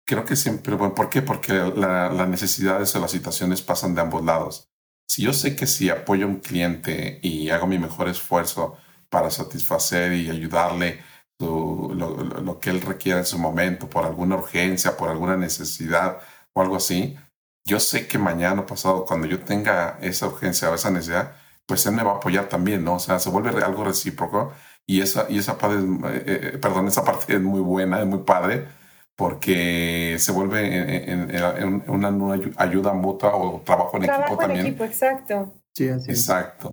Creo 0.07 0.23
que 0.23 0.37
siempre, 0.37 0.75
bueno, 0.75 0.95
¿por 0.95 1.09
qué? 1.09 1.21
Porque 1.21 1.53
la, 1.53 2.09
las 2.09 2.29
necesidades 2.29 2.95
o 2.95 3.01
las 3.01 3.11
situaciones 3.11 3.61
pasan 3.61 3.95
de 3.95 4.01
ambos 4.01 4.23
lados. 4.23 4.69
Si 5.09 5.23
yo 5.23 5.33
sé 5.33 5.57
que 5.57 5.67
si 5.67 5.89
apoyo 5.89 6.25
a 6.25 6.29
un 6.29 6.39
cliente 6.39 7.19
y 7.21 7.49
hago 7.49 7.67
mi 7.67 7.79
mejor 7.79 8.07
esfuerzo 8.07 8.77
para 9.09 9.29
satisfacer 9.29 10.13
y 10.13 10.29
ayudarle 10.29 11.01
lo, 11.39 12.59
que 12.59 12.69
él 12.69 12.81
requiere 12.81 13.19
en 13.19 13.25
su 13.25 13.39
momento, 13.39 13.89
por 13.89 14.05
alguna 14.05 14.35
urgencia, 14.35 14.97
por 14.97 15.09
alguna 15.09 15.37
necesidad 15.37 16.17
o 16.53 16.61
algo 16.61 16.75
así, 16.75 17.17
yo 17.65 17.79
sé 17.79 18.07
que 18.07 18.17
mañana 18.17 18.65
pasado, 18.65 19.05
cuando 19.05 19.27
yo 19.27 19.39
tenga 19.39 19.97
esa 20.01 20.27
urgencia 20.27 20.69
o 20.69 20.75
esa 20.75 20.91
necesidad, 20.91 21.33
pues 21.65 21.85
él 21.85 21.93
me 21.93 22.03
va 22.03 22.13
a 22.13 22.15
apoyar 22.15 22.49
también, 22.49 22.83
¿no? 22.83 22.95
O 22.95 22.99
sea, 22.99 23.19
se 23.19 23.29
vuelve 23.29 23.63
algo 23.63 23.83
recíproco 23.83 24.53
y 24.85 25.01
esa, 25.01 25.27
y 25.29 25.37
esa 25.37 25.57
parte, 25.57 25.77
eh, 25.77 26.23
eh, 26.25 26.57
perdón, 26.57 26.87
esa 26.87 27.03
parte 27.03 27.35
es 27.35 27.41
muy 27.41 27.61
buena, 27.61 27.99
es 27.99 28.07
muy 28.07 28.19
padre, 28.19 28.67
porque 29.15 30.15
se 30.17 30.31
vuelve 30.31 31.11
en, 31.11 31.83
una 31.87 32.39
ayuda 32.57 32.93
mutua 32.93 33.35
o 33.35 33.61
trabajo 33.61 33.97
en 33.97 34.05
equipo 34.05 34.37
también. 34.37 34.65
equipo, 34.65 34.83
exacto. 34.83 35.53
Sí, 35.75 35.89
así 35.89 36.09
Exacto. 36.09 36.71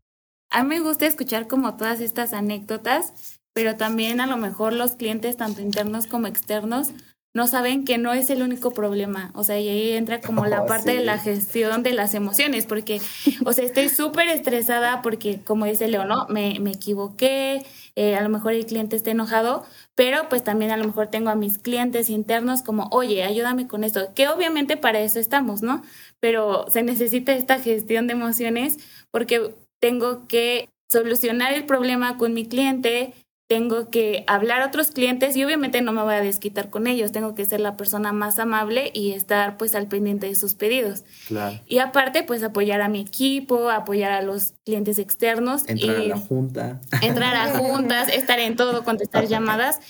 A 0.50 0.62
mí 0.62 0.76
me 0.76 0.81
gusta 0.81 1.07
escuchar 1.07 1.46
como 1.46 1.76
todas 1.76 2.00
estas 2.00 2.33
anécdotas 2.33 3.12
pero 3.57 3.75
también 3.77 4.21
a 4.21 4.27
lo 4.27 4.37
mejor 4.37 4.75
los 4.75 4.97
clientes, 4.97 5.38
tanto 5.38 5.62
internos 5.62 6.07
como 6.07 6.27
externos, 6.27 6.88
no 7.33 7.47
saben 7.47 7.87
que 7.87 7.97
no 7.97 8.12
es 8.12 8.29
el 8.29 8.42
único 8.42 8.73
problema. 8.73 9.31
O 9.33 9.45
sea, 9.45 9.59
y 9.59 9.66
ahí 9.71 9.92
entra 9.92 10.21
como 10.21 10.45
la 10.45 10.61
oh, 10.64 10.66
parte 10.66 10.95
de 10.95 11.03
la 11.03 11.16
gestión 11.16 11.83
de 11.83 11.95
las 11.95 12.12
emociones, 12.12 12.66
porque, 12.66 13.01
o 13.47 13.55
sea, 13.55 13.64
estoy 13.64 13.88
súper 13.88 14.29
estresada 14.29 15.01
porque, 15.01 15.40
como 15.40 15.64
dice 15.64 15.88
Leo, 15.88 16.05
¿no? 16.05 16.27
Me, 16.29 16.61
me 16.61 16.73
equivoqué, 16.73 17.64
eh, 17.95 18.14
a 18.14 18.21
lo 18.21 18.29
mejor 18.29 18.53
el 18.53 18.66
cliente 18.66 18.95
está 18.95 19.12
enojado, 19.12 19.64
pero 19.95 20.29
pues 20.29 20.45
también 20.45 20.71
a 20.71 20.77
lo 20.77 20.85
mejor 20.85 21.07
tengo 21.07 21.31
a 21.31 21.35
mis 21.35 21.57
clientes 21.57 22.11
internos 22.11 22.62
como, 22.62 22.90
oye, 22.90 23.25
ayúdame 23.25 23.66
con 23.66 23.85
esto, 23.85 24.12
que 24.14 24.29
obviamente 24.29 24.77
para 24.77 25.01
eso 25.01 25.19
estamos, 25.19 25.62
¿no? 25.62 25.83
Pero 26.21 26.66
se 26.69 26.83
necesita 26.83 27.33
esta 27.33 27.59
gestión 27.59 28.07
de 28.07 28.12
emociones 28.12 28.77
porque 29.11 29.55
tengo 29.81 30.27
que 30.29 30.69
solucionar 30.90 31.55
el 31.55 31.64
problema 31.64 32.16
con 32.19 32.35
mi 32.35 32.47
cliente, 32.47 33.14
tengo 33.48 33.90
que 33.90 34.24
hablar 34.26 34.62
a 34.62 34.66
otros 34.66 34.88
clientes 34.88 35.37
y 35.37 35.44
obviamente 35.44 35.80
no 35.80 35.92
me 35.92 36.02
voy 36.02 36.14
a 36.14 36.20
desquitar 36.20 36.68
con 36.68 36.87
ellos, 36.87 37.12
tengo 37.12 37.35
que 37.35 37.44
ser 37.44 37.61
la 37.61 37.76
persona 37.76 38.12
más 38.12 38.38
amable 38.38 38.90
y 38.92 39.12
estar 39.12 39.56
pues 39.56 39.74
al 39.74 39.87
pendiente 39.87 40.26
de 40.26 40.35
sus 40.35 40.54
pedidos. 40.54 41.04
Claro. 41.28 41.61
Y 41.66 41.78
aparte 41.78 42.24
pues 42.24 42.42
apoyar 42.42 42.80
a 42.80 42.88
mi 42.88 43.00
equipo, 43.00 43.70
apoyar 43.70 44.11
a 44.11 44.22
los 44.22 44.54
clientes 44.64 44.98
externos. 44.98 45.62
Entrar 45.68 45.96
a 45.96 46.02
la 46.04 46.18
junta. 46.18 46.80
Entrar 47.02 47.37
a 47.37 47.48
juntas, 47.59 48.09
estar 48.09 48.40
en 48.40 48.56
todo, 48.56 48.85
contestar 48.85 49.26
llamadas 49.28 49.80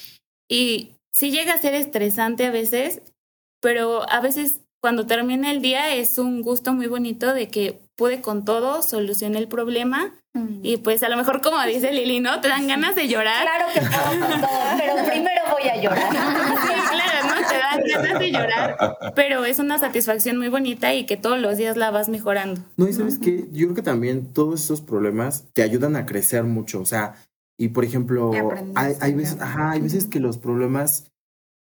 y 0.49 0.93
sí 1.11 1.31
llega 1.31 1.55
a 1.55 1.59
ser 1.59 1.75
estresante 1.75 2.45
a 2.45 2.51
veces, 2.51 3.01
pero 3.61 4.09
a 4.11 4.21
veces 4.21 4.61
cuando 4.87 5.05
termina 5.05 5.51
el 5.51 5.63
día 5.63 5.97
es 5.97 6.17
un 6.17 6.43
gusto 6.43 6.73
muy 6.73 6.87
bonito 6.87 7.35
de 7.35 7.49
que 7.49 7.81
pude 7.97 8.21
con 8.21 8.45
todo, 8.45 8.85
solucioné 8.85 9.39
el 9.39 9.49
problema 9.49 10.15
mm. 10.33 10.61
y 10.63 10.77
pues 10.77 11.03
a 11.03 11.09
lo 11.09 11.17
mejor 11.17 11.41
como 11.41 11.61
dice 11.63 11.93
Lili, 11.93 12.21
¿no? 12.21 12.41
Te 12.41 12.47
dan 12.47 12.69
ganas 12.69 12.95
de 12.95 13.09
llorar. 13.09 13.43
Claro 13.43 13.65
que 13.75 13.81
puedo 13.81 14.31
con 14.31 14.41
todo, 14.41 14.61
pero 14.79 14.95
primero 15.11 15.43
voy 15.51 15.69
a 15.69 15.83
llorar. 15.83 16.09
Sí, 16.67 16.73
claro, 16.93 17.27
¿no? 17.27 17.49
Te 17.49 17.59
dan 17.59 18.05
ganas 18.05 18.19
de 18.21 18.31
llorar, 18.31 19.13
pero 19.17 19.45
es 19.45 19.59
una 19.59 19.77
satisfacción 19.79 20.37
muy 20.37 20.51
bonita 20.51 20.95
y 20.95 21.05
que 21.05 21.17
todos 21.17 21.41
los 21.41 21.57
días 21.57 21.77
la 21.77 21.91
vas 21.91 22.09
mejorando. 22.09 22.61
No, 22.77 22.87
y 22.87 22.93
sabes 22.93 23.19
que 23.19 23.49
yo 23.51 23.67
creo 23.67 23.75
que 23.75 23.83
también 23.83 24.33
todos 24.33 24.63
esos 24.63 24.83
problemas 24.83 25.47
te 25.53 25.65
ayudan 25.65 25.97
a 25.97 26.07
crecer 26.07 26.45
mucho, 26.45 26.81
o 26.81 26.87
sea, 26.87 27.17
y 27.59 27.71
por 27.71 27.85
ejemplo, 27.85 28.31
hay, 28.77 28.95
hay, 29.01 29.15
veces, 29.15 29.41
ajá, 29.41 29.73
hay 29.73 29.81
veces 29.81 30.07
que 30.07 30.21
los 30.21 30.39
problemas 30.39 31.11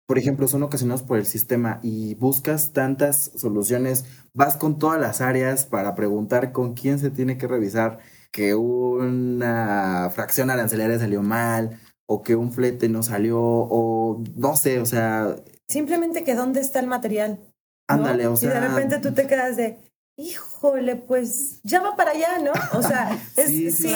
por 0.06 0.18
ejemplo, 0.18 0.48
son 0.48 0.62
ocasionados 0.62 1.02
por 1.02 1.18
el 1.18 1.26
sistema 1.26 1.80
y 1.82 2.14
buscas 2.16 2.72
tantas 2.72 3.32
soluciones, 3.36 4.04
vas 4.34 4.56
con 4.56 4.78
todas 4.78 5.00
las 5.00 5.20
áreas 5.20 5.64
para 5.64 5.94
preguntar 5.94 6.52
con 6.52 6.74
quién 6.74 6.98
se 6.98 7.10
tiene 7.10 7.38
que 7.38 7.48
revisar 7.48 7.98
que 8.30 8.54
una 8.54 10.10
fracción 10.12 10.50
arancelaria 10.50 10.98
salió 10.98 11.22
mal 11.22 11.80
o 12.06 12.22
que 12.22 12.36
un 12.36 12.52
flete 12.52 12.88
no 12.88 13.02
salió 13.02 13.40
o 13.40 14.22
no 14.36 14.56
sé, 14.56 14.80
o 14.80 14.86
sea... 14.86 15.36
Simplemente 15.68 16.24
que 16.24 16.34
dónde 16.34 16.60
está 16.60 16.80
el 16.80 16.86
material. 16.86 17.40
Ándale, 17.88 18.26
o 18.26 18.36
sea... 18.36 18.50
Y 18.50 18.54
de 18.54 18.60
repente 18.60 18.98
tú 18.98 19.12
te 19.14 19.26
quedas 19.26 19.56
de, 19.56 19.78
híjole, 20.16 20.96
pues 20.96 21.60
ya 21.62 21.80
va 21.80 21.96
para 21.96 22.10
allá, 22.10 22.38
¿no? 22.40 22.52
O 22.78 22.82
sea, 22.82 23.16
es, 23.36 23.46
sí, 23.46 23.70
sí, 23.70 23.88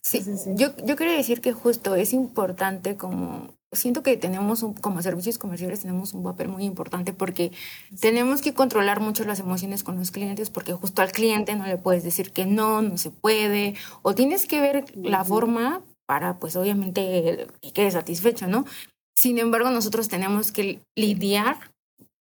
sí. 0.00 0.22
sí. 0.22 0.50
Yo, 0.54 0.74
yo 0.78 0.96
quería 0.96 1.16
decir 1.16 1.42
que 1.42 1.52
justo 1.52 1.94
es 1.94 2.14
importante 2.14 2.96
como 2.96 3.55
siento 3.76 4.02
que 4.02 4.16
tenemos, 4.16 4.62
un, 4.62 4.74
como 4.74 5.02
servicios 5.02 5.38
comerciales, 5.38 5.80
tenemos 5.80 6.14
un 6.14 6.22
papel 6.22 6.48
muy 6.48 6.64
importante 6.64 7.12
porque 7.12 7.52
tenemos 8.00 8.40
que 8.40 8.54
controlar 8.54 9.00
mucho 9.00 9.24
las 9.24 9.40
emociones 9.40 9.84
con 9.84 9.96
los 9.96 10.10
clientes 10.10 10.50
porque 10.50 10.72
justo 10.72 11.02
al 11.02 11.12
cliente 11.12 11.54
no 11.54 11.66
le 11.66 11.78
puedes 11.78 12.02
decir 12.02 12.32
que 12.32 12.46
no, 12.46 12.82
no 12.82 12.98
se 12.98 13.10
puede, 13.10 13.74
o 14.02 14.14
tienes 14.14 14.46
que 14.46 14.60
ver 14.60 14.84
la 14.96 15.24
forma 15.24 15.82
para, 16.06 16.38
pues 16.38 16.56
obviamente, 16.56 17.46
que 17.60 17.72
quede 17.72 17.90
satisfecho, 17.90 18.46
¿no? 18.46 18.64
Sin 19.16 19.38
embargo, 19.38 19.70
nosotros 19.70 20.08
tenemos 20.08 20.52
que 20.52 20.80
lidiar 20.96 21.56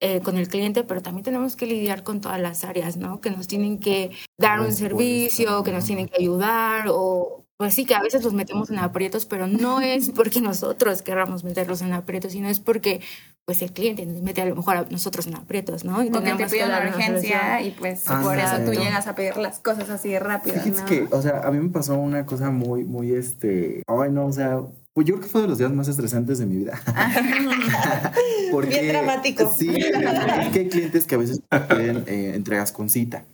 eh, 0.04 0.20
con 0.20 0.36
el 0.36 0.48
cliente, 0.48 0.82
pero 0.82 1.00
también 1.00 1.24
tenemos 1.24 1.54
que 1.54 1.66
lidiar 1.66 2.02
con 2.02 2.20
todas 2.20 2.40
las 2.40 2.64
áreas, 2.64 2.96
¿no? 2.96 3.20
Que 3.20 3.30
nos 3.30 3.46
tienen 3.46 3.78
que 3.78 4.10
dar 4.36 4.60
un 4.60 4.72
servicio, 4.72 5.62
que 5.62 5.72
nos 5.72 5.84
tienen 5.84 6.08
que 6.08 6.16
ayudar 6.20 6.86
o, 6.88 7.41
pues 7.62 7.75
sí, 7.75 7.85
que 7.85 7.94
a 7.94 8.03
veces 8.03 8.25
los 8.25 8.33
metemos 8.33 8.70
en 8.70 8.81
aprietos, 8.81 9.25
pero 9.25 9.46
no 9.46 9.81
es 9.81 10.11
porque 10.16 10.40
nosotros 10.40 11.01
querramos 11.01 11.44
meterlos 11.44 11.81
en 11.81 11.92
aprietos, 11.92 12.33
sino 12.33 12.48
es 12.48 12.59
porque 12.59 13.01
pues 13.44 13.62
el 13.62 13.72
cliente 13.72 14.05
nos 14.05 14.20
mete 14.20 14.42
a 14.42 14.46
lo 14.46 14.57
mejor 14.57 14.79
a 14.79 14.87
nosotros 14.90 15.29
en 15.29 15.37
aprietos, 15.37 15.85
¿no? 15.85 16.03
Y 16.03 16.11
porque 16.11 16.35
te 16.35 16.46
pide 16.48 16.64
una 16.64 16.81
urgencia 16.81 17.62
y 17.62 17.70
pues 17.70 18.03
por 18.20 18.37
eso 18.37 18.57
tú 18.64 18.72
llegas 18.72 19.07
a 19.07 19.14
pedir 19.14 19.37
las 19.37 19.61
cosas 19.61 19.90
así 19.90 20.09
de 20.09 20.18
rápido. 20.18 20.57
Fíjense 20.57 20.85
que, 20.87 21.07
o 21.12 21.22
sea, 21.22 21.42
a 21.44 21.53
mí 21.53 21.61
me 21.61 21.68
pasó 21.68 21.94
una 21.94 22.27
cosa 22.27 22.51
muy, 22.51 22.83
muy, 22.83 23.12
este, 23.12 23.85
ay 23.87 24.11
no, 24.11 24.27
o 24.27 24.33
sea, 24.33 24.61
pues 24.92 25.07
yo 25.07 25.14
creo 25.14 25.20
que 25.20 25.31
fue 25.31 25.42
de 25.42 25.46
los 25.46 25.59
días 25.59 25.70
más 25.70 25.87
estresantes 25.87 26.40
de 26.40 26.46
mi 26.46 26.57
vida. 26.57 26.83
porque, 28.51 28.70
Bien 28.70 28.88
dramático. 28.88 29.55
Sí, 29.57 29.68
que 29.68 30.59
hay 30.59 30.68
clientes 30.68 31.07
que 31.07 31.14
a 31.14 31.18
veces 31.18 31.40
piden 31.68 32.03
eh, 32.09 32.33
entregas 32.35 32.72
con 32.72 32.90
cita. 32.90 33.25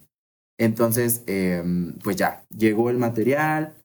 Entonces, 0.59 1.23
em, 1.27 1.95
pues 2.03 2.17
ya, 2.17 2.43
llegó 2.51 2.91
el 2.91 2.99
material, 2.99 3.75
eh, 3.77 3.78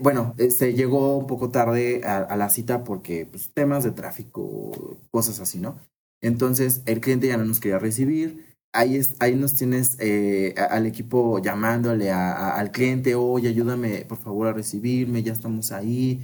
bueno, 0.00 0.34
se 0.36 0.46
este, 0.46 0.74
llegó 0.74 1.16
un 1.16 1.26
poco 1.26 1.50
tarde 1.50 2.02
a, 2.04 2.36
la 2.36 2.48
cita 2.50 2.84
porque 2.84 3.26
pues, 3.26 3.50
temas 3.54 3.84
de 3.84 3.92
tráfico, 3.92 4.98
cosas 5.10 5.40
así, 5.40 5.58
¿no? 5.58 5.78
Entonces 6.20 6.82
el 6.86 7.00
cliente 7.00 7.28
ya 7.28 7.36
no 7.36 7.44
nos 7.44 7.60
quería 7.60 7.78
recibir. 7.78 8.56
Ahí, 8.72 9.00
ahí 9.20 9.34
nos 9.36 9.54
tienes 9.54 9.96
eh, 10.00 10.54
al 10.56 10.86
equipo 10.86 11.38
llamándole 11.38 12.10
al 12.10 12.70
cliente, 12.72 13.14
oye, 13.14 13.48
ayúdame 13.48 14.04
por 14.06 14.18
favor 14.18 14.48
a 14.48 14.52
recibirme, 14.52 15.22
ya 15.22 15.32
estamos 15.32 15.72
ahí, 15.72 16.20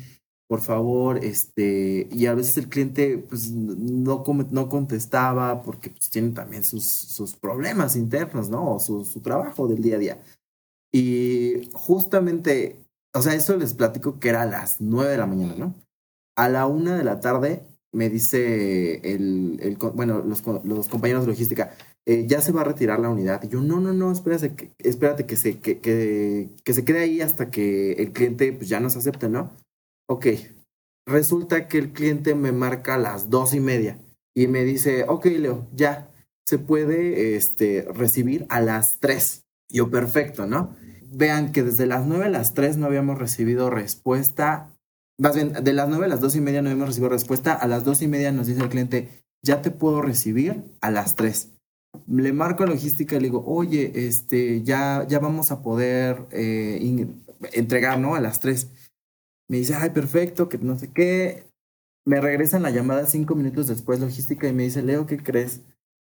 por 0.49 0.61
favor, 0.61 1.25
este, 1.25 2.09
y 2.11 2.27
a 2.27 2.35
veces 2.35 2.59
el 2.59 2.69
cliente 2.69 3.17
pues 3.17 3.51
no, 3.53 4.23
no 4.51 4.69
contestaba 4.69 5.63
porque 5.63 5.91
pues, 5.91 6.11
tiene 6.11 6.33
también 6.33 6.63
sus, 6.65 6.85
sus 6.85 7.35
problemas 7.35 7.97
internos, 7.97 8.51
¿no? 8.51 8.75
O 8.75 8.81
su, 8.81 9.05
su 9.07 9.21
trabajo 9.21 9.67
del 9.67 9.81
día 9.81 9.97
a 9.97 9.99
día. 9.99 10.19
Y 10.93 11.71
justamente 11.73 12.82
o 13.15 13.23
sea, 13.23 13.35
eso 13.35 13.57
les 13.57 13.75
platico 13.75 14.19
que 14.19 14.31
era 14.31 14.43
a 14.43 14.47
las 14.47 14.81
nueve 14.81 15.13
de 15.13 15.19
la 15.19 15.27
mañana, 15.27 15.55
¿no? 15.57 15.75
A 16.37 16.49
la 16.49 16.67
una 16.67 16.97
de 16.97 17.05
la 17.05 17.21
tarde 17.21 17.63
me 17.93 18.09
dice 18.09 18.97
el, 19.15 19.59
el 19.63 19.77
bueno, 19.77 20.23
los, 20.23 20.43
los, 20.65 20.89
compañeros 20.89 21.27
de 21.27 21.33
logística, 21.33 21.75
eh, 22.07 22.27
ya 22.27 22.41
se 22.41 22.53
va 22.53 22.63
a 22.63 22.65
retirar 22.65 22.99
la 22.99 23.11
unidad. 23.11 23.43
Y 23.43 23.49
yo, 23.49 23.61
no, 23.61 23.81
no, 23.81 23.93
no, 23.93 24.11
espérate 24.11 24.55
que, 24.55 24.71
espérate 24.79 25.27
que 25.27 25.37
se, 25.37 25.59
que, 25.59 25.79
que, 25.79 26.49
que 26.65 26.73
se 26.73 26.85
quede 26.85 27.01
ahí 27.01 27.21
hasta 27.21 27.51
que 27.51 27.93
el 27.93 28.13
cliente 28.13 28.53
pues, 28.53 28.69
ya 28.69 28.81
nos 28.81 28.97
acepte, 28.97 29.29
¿no? 29.29 29.53
Ok. 30.09 30.27
Resulta 31.07 31.69
que 31.69 31.79
el 31.79 31.93
cliente 31.93 32.35
me 32.35 32.53
marca 32.53 32.95
a 32.95 32.99
las 32.99 33.29
dos 33.29 33.55
y 33.55 33.61
media 33.61 33.99
y 34.35 34.47
me 34.47 34.65
dice, 34.65 35.05
ok, 35.07 35.27
Leo, 35.27 35.67
ya 35.75 36.11
se 36.47 36.59
puede 36.59 37.37
este, 37.37 37.87
recibir 37.93 38.47
a 38.49 38.61
las 38.61 38.99
tres. 39.01 39.45
Yo, 39.69 39.91
perfecto, 39.91 40.47
¿no? 40.47 40.77
Vean 41.13 41.53
que 41.53 41.63
desde 41.63 41.87
las 41.87 42.07
9 42.07 42.27
a 42.27 42.31
las 42.31 42.55
3 42.55 42.77
no 42.77 42.87
habíamos 42.87 43.19
recibido 43.19 43.71
respuesta. 43.71 44.71
Más 45.19 45.35
bien, 45.35 45.53
de 45.53 45.73
las 45.73 45.89
9 45.89 46.07
a 46.07 46.09
las 46.09 46.21
2 46.21 46.37
y 46.37 46.41
media 46.41 46.63
no 46.63 46.69
habíamos 46.69 46.89
recibido 46.89 47.11
respuesta. 47.11 47.53
A 47.53 47.67
las 47.67 47.85
2 47.85 48.03
y 48.03 48.09
media 48.09 48.33
nos 48.33 48.47
dice 48.47 48.63
el 48.63 48.69
cliente, 48.69 49.09
ya 49.45 49.63
te 49.63 49.71
puedo 49.71 50.03
recibir 50.03 50.65
a 50.81 50.91
las 50.91 51.17
3. 51.17 51.51
Le 52.09 52.33
marco 52.33 52.65
a 52.65 52.67
logística 52.67 53.17
y 53.17 53.21
le 53.21 53.27
digo, 53.27 53.45
oye, 53.47 54.07
este, 54.07 54.63
ya, 54.63 55.07
ya 55.09 55.19
vamos 55.19 55.53
a 55.53 55.63
poder 55.63 56.27
eh, 56.31 57.07
entregar, 57.53 57.99
¿no? 57.99 58.15
A 58.15 58.21
las 58.21 58.41
3. 58.41 58.69
Me 59.49 59.59
dice, 59.59 59.75
ay, 59.75 59.91
perfecto, 59.91 60.49
que 60.49 60.59
no 60.59 60.79
sé 60.79 60.91
qué. 60.93 61.45
Me 62.07 62.21
regresan 62.21 62.63
la 62.63 62.71
llamada 62.71 63.07
cinco 63.07 63.35
minutos 63.35 63.69
después, 63.69 64.01
logística, 64.01 64.49
y 64.49 64.53
me 64.53 64.65
dice, 64.65 64.83
Leo, 64.83 65.07
¿qué 65.07 65.19
crees? 65.19 65.61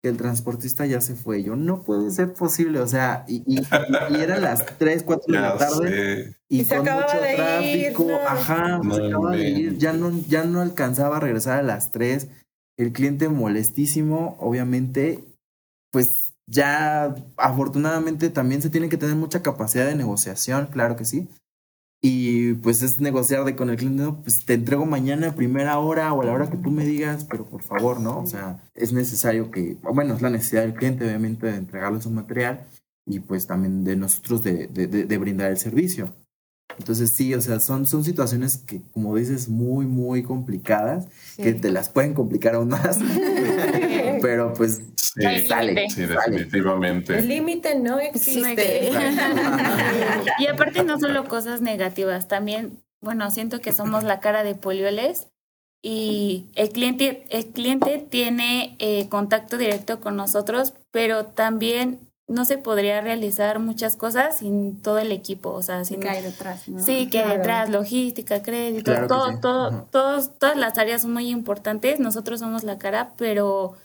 El 0.09 0.17
transportista 0.17 0.87
ya 0.87 1.01
se 1.01 1.15
fue. 1.15 1.43
Yo, 1.43 1.57
no 1.57 1.83
puede 1.83 2.11
ser 2.11 2.33
posible, 2.33 2.81
o 2.81 2.87
sea, 2.87 3.25
y, 3.27 3.43
y, 3.47 3.61
eran 4.21 4.43
las 4.43 4.65
3, 4.79 5.03
4 5.03 5.33
de 5.33 5.41
la 5.41 5.57
tarde 5.57 6.37
y, 6.49 6.65
con 6.65 6.79
mucho 6.81 7.19
tráfico, 7.37 8.09
ajá, 8.27 8.81
se 8.93 9.07
acaba 9.07 9.31
de 9.33 9.51
ir, 9.51 9.79
ya 9.79 9.93
no, 9.93 10.11
ya 10.29 10.45
no 10.45 10.61
alcanzaba 10.61 11.17
a 11.17 11.21
regresar 11.21 11.59
a 11.59 11.63
las 11.63 11.91
3, 11.91 12.29
el 12.77 12.93
cliente 12.93 13.29
molestísimo, 13.29 14.37
obviamente, 14.39 15.25
pues 15.91 16.33
ya 16.47 17.15
afortunadamente 17.37 18.29
también 18.31 18.61
se 18.63 18.71
tiene 18.71 18.89
que 18.89 18.99
tener 18.99 19.17
mucha 19.17 19.43
capacidad 19.43 19.87
de 19.87 19.95
negociación, 19.95 20.67
claro 20.67 20.97
que 20.97 21.05
sí, 21.05 21.29
y 22.07 22.53
pues 22.53 22.83
es 22.83 23.01
negociar 23.01 23.45
de 23.45 23.57
con 23.57 23.71
el 23.71 23.77
cliente, 23.77 24.05
pues 24.23 24.45
te 24.45 24.53
entrego 24.53 24.85
mañana 24.85 25.29
a 25.29 25.35
primera 25.35 25.79
hora 25.79 26.13
o 26.13 26.21
a 26.21 26.27
la 26.27 26.35
hora 26.35 26.51
que 26.51 26.59
tú 26.59 26.71
me 26.71 26.85
digas, 26.85 27.25
pero 27.25 27.47
por 27.47 27.63
favor, 27.63 27.99
¿no? 27.99 28.19
O 28.19 28.27
sea, 28.27 28.63
es 28.75 28.93
necesario 28.93 29.51
que, 29.51 29.79
bueno, 29.83 30.13
es 30.13 30.21
la 30.21 30.29
necesidad 30.29 30.65
del 30.65 30.75
cliente, 30.75 31.07
obviamente, 31.07 31.47
de 31.47 31.57
entregarle 31.57 32.03
su 32.03 32.11
material 32.11 32.67
y 33.07 33.21
pues 33.21 33.47
también 33.47 33.85
de 33.85 33.97
nosotros 33.97 34.43
de, 34.43 34.67
de, 34.67 34.87
de, 34.87 35.19
brindar 35.19 35.51
el 35.51 35.57
servicio. 35.57 36.15
Entonces 36.79 37.09
sí, 37.09 37.33
o 37.35 37.41
sea, 37.41 37.59
son, 37.59 37.87
son 37.87 38.05
situaciones 38.05 38.59
que, 38.59 38.83
como 38.93 39.17
dices, 39.17 39.49
muy, 39.49 39.87
muy 39.87 40.23
complicadas, 40.23 41.09
que 41.39 41.55
te 41.55 41.71
las 41.71 41.89
pueden 41.89 42.13
complicar 42.13 42.57
aún 42.57 42.69
más, 42.69 42.99
pero 44.25 44.55
pues 44.55 44.81
Sí, 44.97 45.47
sale, 45.47 45.89
sí, 45.91 46.07
definitivamente. 46.07 47.19
El 47.19 47.29
límite 47.29 47.79
no 47.79 48.01
existe. 48.01 48.91
y 50.41 50.47
aparte 50.49 50.83
no 50.83 50.99
solo 50.99 51.27
cosas 51.27 51.61
negativas, 51.61 52.27
también, 52.27 52.83
bueno, 53.01 53.31
siento 53.31 53.61
que 53.61 53.73
somos 53.73 54.03
la 54.03 54.19
cara 54.19 54.43
de 54.43 54.57
polioles 54.57 55.29
y 55.83 56.47
el 56.57 56.71
cliente, 56.71 57.27
el 57.31 57.47
cliente 57.47 58.05
tiene 58.11 58.75
eh, 58.81 59.09
contacto 59.09 59.57
directo 59.57 60.01
con 60.01 60.17
nosotros, 60.17 60.75
pero 60.91 61.27
también 61.27 62.01
no 62.27 62.45
se 62.45 62.59
podría 62.59 63.01
realizar 63.01 63.61
muchas 63.61 63.95
cosas 63.97 64.39
sin 64.39 64.83
todo 64.83 64.99
el 64.99 65.13
equipo, 65.13 65.51
o 65.51 65.63
sea, 65.63 65.85
sin 65.85 66.01
que 66.01 66.09
hay 66.09 66.23
detrás, 66.23 66.67
¿no? 66.69 66.83
Sí, 66.83 67.09
que 67.09 67.21
hay 67.21 67.37
detrás, 67.37 67.71
logística, 67.71 68.43
crédito, 68.43 69.07
todo, 69.07 69.39
todo, 69.39 69.87
todos, 69.93 70.37
todas 70.39 70.57
las 70.57 70.77
áreas 70.79 71.03
son 71.03 71.13
muy 71.13 71.29
importantes. 71.29 72.01
Nosotros 72.01 72.41
somos 72.41 72.65
la 72.65 72.79
cara, 72.79 73.13
pero 73.17 73.77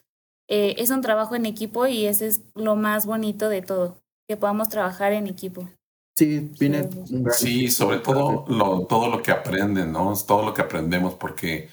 eh, 0.50 0.76
es 0.78 0.90
un 0.90 1.02
trabajo 1.02 1.36
en 1.36 1.46
equipo 1.46 1.86
y 1.86 2.08
ese 2.08 2.28
es 2.28 2.42
lo 2.56 2.76
más 2.76 3.06
bonito 3.06 3.50
de 3.50 3.62
todo, 3.62 3.98
que 4.28 4.36
podamos 4.36 4.68
trabajar 4.70 5.14
en 5.14 5.28
equipo. 5.28 5.70
Sí, 6.18 6.52
viene. 6.60 6.90
Sí, 7.32 7.70
sobre 7.70 8.00
todo 8.00 8.46
lo, 8.50 8.86
todo 8.88 9.10
lo 9.10 9.22
que 9.22 9.32
aprenden, 9.32 9.92
¿no? 9.94 10.14
Todo 10.28 10.44
lo 10.44 10.54
que 10.54 10.62
aprendemos, 10.62 11.14
porque 11.14 11.70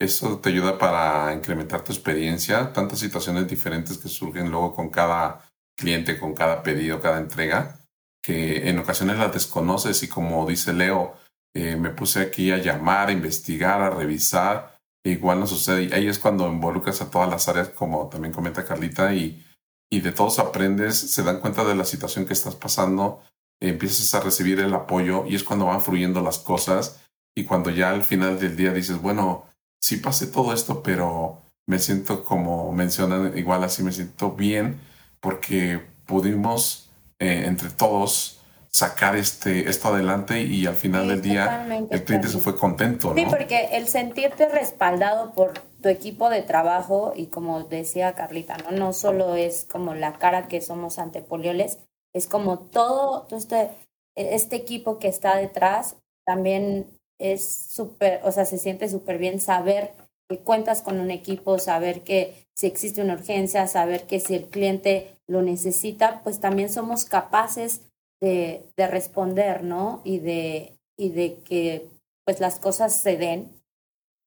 eso 0.00 0.38
te 0.38 0.48
ayuda 0.48 0.78
para 0.78 1.34
incrementar 1.34 1.84
tu 1.84 1.92
experiencia, 1.92 2.72
tantas 2.72 3.00
situaciones 3.00 3.46
diferentes 3.46 3.98
que 3.98 4.08
surgen 4.08 4.50
luego 4.50 4.74
con 4.74 4.88
cada 4.88 5.44
cliente, 5.76 6.18
con 6.18 6.34
cada 6.34 6.62
pedido, 6.62 7.00
cada 7.00 7.18
entrega, 7.18 7.80
que 8.22 8.68
en 8.68 8.78
ocasiones 8.78 9.18
las 9.18 9.32
desconoces 9.32 10.02
y 10.02 10.08
como 10.08 10.46
dice 10.46 10.72
Leo, 10.72 11.14
eh, 11.54 11.76
me 11.76 11.90
puse 11.90 12.20
aquí 12.20 12.52
a 12.52 12.58
llamar, 12.58 13.08
a 13.08 13.12
investigar, 13.12 13.82
a 13.82 13.90
revisar 13.90 14.79
igual 15.04 15.40
no 15.40 15.46
sucede. 15.46 15.84
Y 15.84 15.92
ahí 15.92 16.08
es 16.08 16.18
cuando 16.18 16.48
involucras 16.48 17.00
a 17.00 17.10
todas 17.10 17.28
las 17.28 17.48
áreas, 17.48 17.70
como 17.70 18.08
también 18.08 18.32
comenta 18.32 18.64
Carlita, 18.64 19.14
y, 19.14 19.44
y 19.90 20.00
de 20.00 20.12
todos 20.12 20.38
aprendes, 20.38 20.96
se 20.96 21.22
dan 21.22 21.40
cuenta 21.40 21.64
de 21.64 21.74
la 21.74 21.84
situación 21.84 22.26
que 22.26 22.32
estás 22.32 22.54
pasando, 22.54 23.22
empiezas 23.60 24.14
a 24.14 24.20
recibir 24.20 24.60
el 24.60 24.72
apoyo 24.74 25.26
y 25.26 25.34
es 25.34 25.44
cuando 25.44 25.66
van 25.66 25.82
fluyendo 25.82 26.20
las 26.22 26.38
cosas 26.38 27.00
y 27.34 27.44
cuando 27.44 27.70
ya 27.70 27.90
al 27.90 28.02
final 28.02 28.38
del 28.38 28.56
día 28.56 28.72
dices, 28.72 29.00
bueno, 29.00 29.44
sí 29.78 29.96
pasé 29.96 30.26
todo 30.26 30.52
esto, 30.52 30.82
pero 30.82 31.42
me 31.66 31.78
siento 31.78 32.24
como 32.24 32.72
mencionan, 32.72 33.36
igual 33.36 33.64
así 33.64 33.82
me 33.82 33.92
siento 33.92 34.32
bien 34.32 34.80
porque 35.20 35.80
pudimos 36.06 36.90
eh, 37.18 37.44
entre 37.46 37.70
todos 37.70 38.39
sacar 38.70 39.16
este 39.16 39.68
esto 39.68 39.88
adelante 39.88 40.40
y 40.40 40.64
al 40.66 40.76
final 40.76 41.08
del 41.08 41.20
día 41.20 41.66
el 41.90 42.04
cliente 42.04 42.28
se 42.28 42.38
fue 42.38 42.56
contento. 42.56 43.12
Sí, 43.16 43.26
porque 43.28 43.70
el 43.72 43.88
sentirte 43.88 44.48
respaldado 44.48 45.32
por 45.32 45.54
tu 45.82 45.88
equipo 45.88 46.30
de 46.30 46.42
trabajo 46.42 47.12
y 47.16 47.26
como 47.26 47.64
decía 47.64 48.14
Carlita, 48.14 48.56
no, 48.58 48.70
no 48.70 48.92
solo 48.92 49.34
es 49.34 49.66
como 49.70 49.94
la 49.94 50.14
cara 50.14 50.46
que 50.46 50.60
somos 50.60 50.98
ante 50.98 51.20
Polioles, 51.20 51.78
es 52.12 52.26
como 52.26 52.58
todo, 52.60 53.22
todo 53.22 53.38
este, 53.38 53.70
este 54.14 54.56
equipo 54.56 54.98
que 54.98 55.08
está 55.08 55.36
detrás 55.36 55.96
también 56.24 56.86
es 57.18 57.48
súper, 57.48 58.20
o 58.24 58.30
sea, 58.30 58.44
se 58.44 58.58
siente 58.58 58.88
súper 58.88 59.18
bien 59.18 59.40
saber 59.40 59.92
que 60.28 60.38
cuentas 60.38 60.80
con 60.80 61.00
un 61.00 61.10
equipo, 61.10 61.58
saber 61.58 62.02
que 62.02 62.46
si 62.54 62.66
existe 62.66 63.02
una 63.02 63.14
urgencia, 63.14 63.66
saber 63.66 64.06
que 64.06 64.20
si 64.20 64.36
el 64.36 64.44
cliente 64.44 65.16
lo 65.26 65.42
necesita, 65.42 66.20
pues 66.22 66.38
también 66.38 66.70
somos 66.70 67.04
capaces 67.04 67.80
de, 68.20 68.62
de 68.76 68.86
responder, 68.86 69.64
¿no? 69.64 70.00
Y 70.04 70.18
de, 70.18 70.78
y 70.96 71.10
de 71.10 71.36
que 71.42 71.88
pues 72.24 72.40
las 72.40 72.58
cosas 72.58 72.94
se 72.94 73.16
den. 73.16 73.50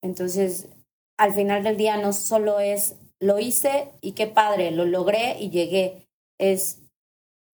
Entonces, 0.02 0.68
al 1.18 1.34
final 1.34 1.64
del 1.64 1.78
día 1.78 1.98
no 1.98 2.14
solo 2.14 2.60
es 2.60 2.96
lo 3.20 3.40
hice 3.40 3.90
y 4.02 4.12
qué 4.12 4.28
padre, 4.28 4.72
lo 4.72 4.86
logré 4.86 5.40
y 5.40 5.50
llegué, 5.50 6.10
es 6.38 6.80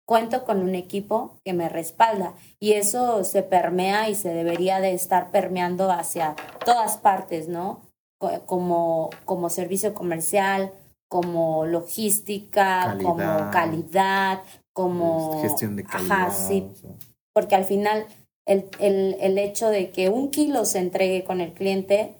cuento 0.08 0.44
con 0.44 0.62
un 0.62 0.74
equipo 0.74 1.40
que 1.46 1.54
me 1.54 1.70
respalda 1.70 2.34
y 2.60 2.74
eso 2.74 3.24
se 3.24 3.44
permea 3.44 4.10
y 4.10 4.16
se 4.16 4.34
debería 4.34 4.80
de 4.80 4.94
estar 4.96 5.30
permeando 5.30 5.92
hacia 5.92 6.36
todas 6.66 6.98
partes, 6.98 7.48
¿no? 7.48 7.82
Como, 8.48 9.12
como 9.26 9.50
servicio 9.50 9.94
comercial, 9.94 10.74
como 11.08 11.66
logística, 11.68 12.98
como 13.02 13.52
calidad, 13.52 14.42
como 14.74 15.42
gestión 15.42 15.76
de 15.76 15.84
calidad. 15.84 16.28
Ajá, 16.28 16.32
sí. 16.32 16.68
Porque 17.34 17.56
al 17.56 17.66
final 17.66 18.06
el, 18.46 18.66
el, 18.80 19.16
el 19.20 19.38
hecho 19.38 19.70
de 19.70 19.92
que 19.92 20.10
un 20.10 20.32
kilo 20.32 20.66
se 20.66 20.80
entregue 20.80 21.24
con 21.24 21.42
el 21.42 21.54
cliente 21.54 22.16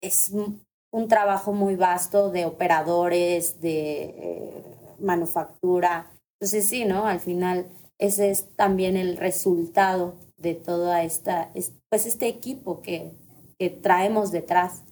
es 0.00 0.30
un 0.30 1.08
trabajo 1.08 1.52
muy 1.52 1.76
vasto 1.76 2.30
de 2.30 2.44
operadores, 2.44 3.60
de 3.60 4.04
eh, 4.04 4.64
manufactura, 5.00 6.10
entonces 6.40 6.68
sí, 6.68 6.84
¿no? 6.84 7.06
Al 7.06 7.20
final 7.20 7.66
ese 7.98 8.30
es 8.30 8.54
también 8.56 8.96
el 8.96 9.16
resultado 9.16 10.14
de 10.36 10.54
toda 10.54 11.02
esta, 11.02 11.50
pues 11.88 12.06
este 12.06 12.28
equipo 12.28 12.82
que, 12.82 13.12
que 13.58 13.70
traemos 13.70 14.30
detrás, 14.30 14.82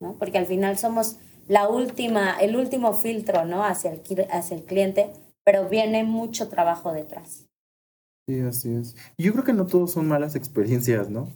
¿no? 0.00 0.14
Porque 0.18 0.38
al 0.38 0.46
final 0.46 0.78
somos 0.78 1.16
la 1.48 1.68
última, 1.68 2.38
el 2.38 2.56
último 2.56 2.92
filtro, 2.92 3.44
¿no? 3.44 3.64
Hacia 3.64 3.90
el, 3.90 4.02
hacia 4.30 4.56
el 4.56 4.62
cliente, 4.62 5.10
pero 5.44 5.68
viene 5.68 6.04
mucho 6.04 6.48
trabajo 6.48 6.92
detrás. 6.92 7.46
Sí, 8.28 8.40
así 8.40 8.74
es. 8.74 8.96
Y 9.16 9.24
yo 9.24 9.32
creo 9.32 9.44
que 9.44 9.52
no 9.52 9.66
todos 9.66 9.92
son 9.92 10.06
malas 10.06 10.36
experiencias, 10.36 11.10
¿no? 11.10 11.28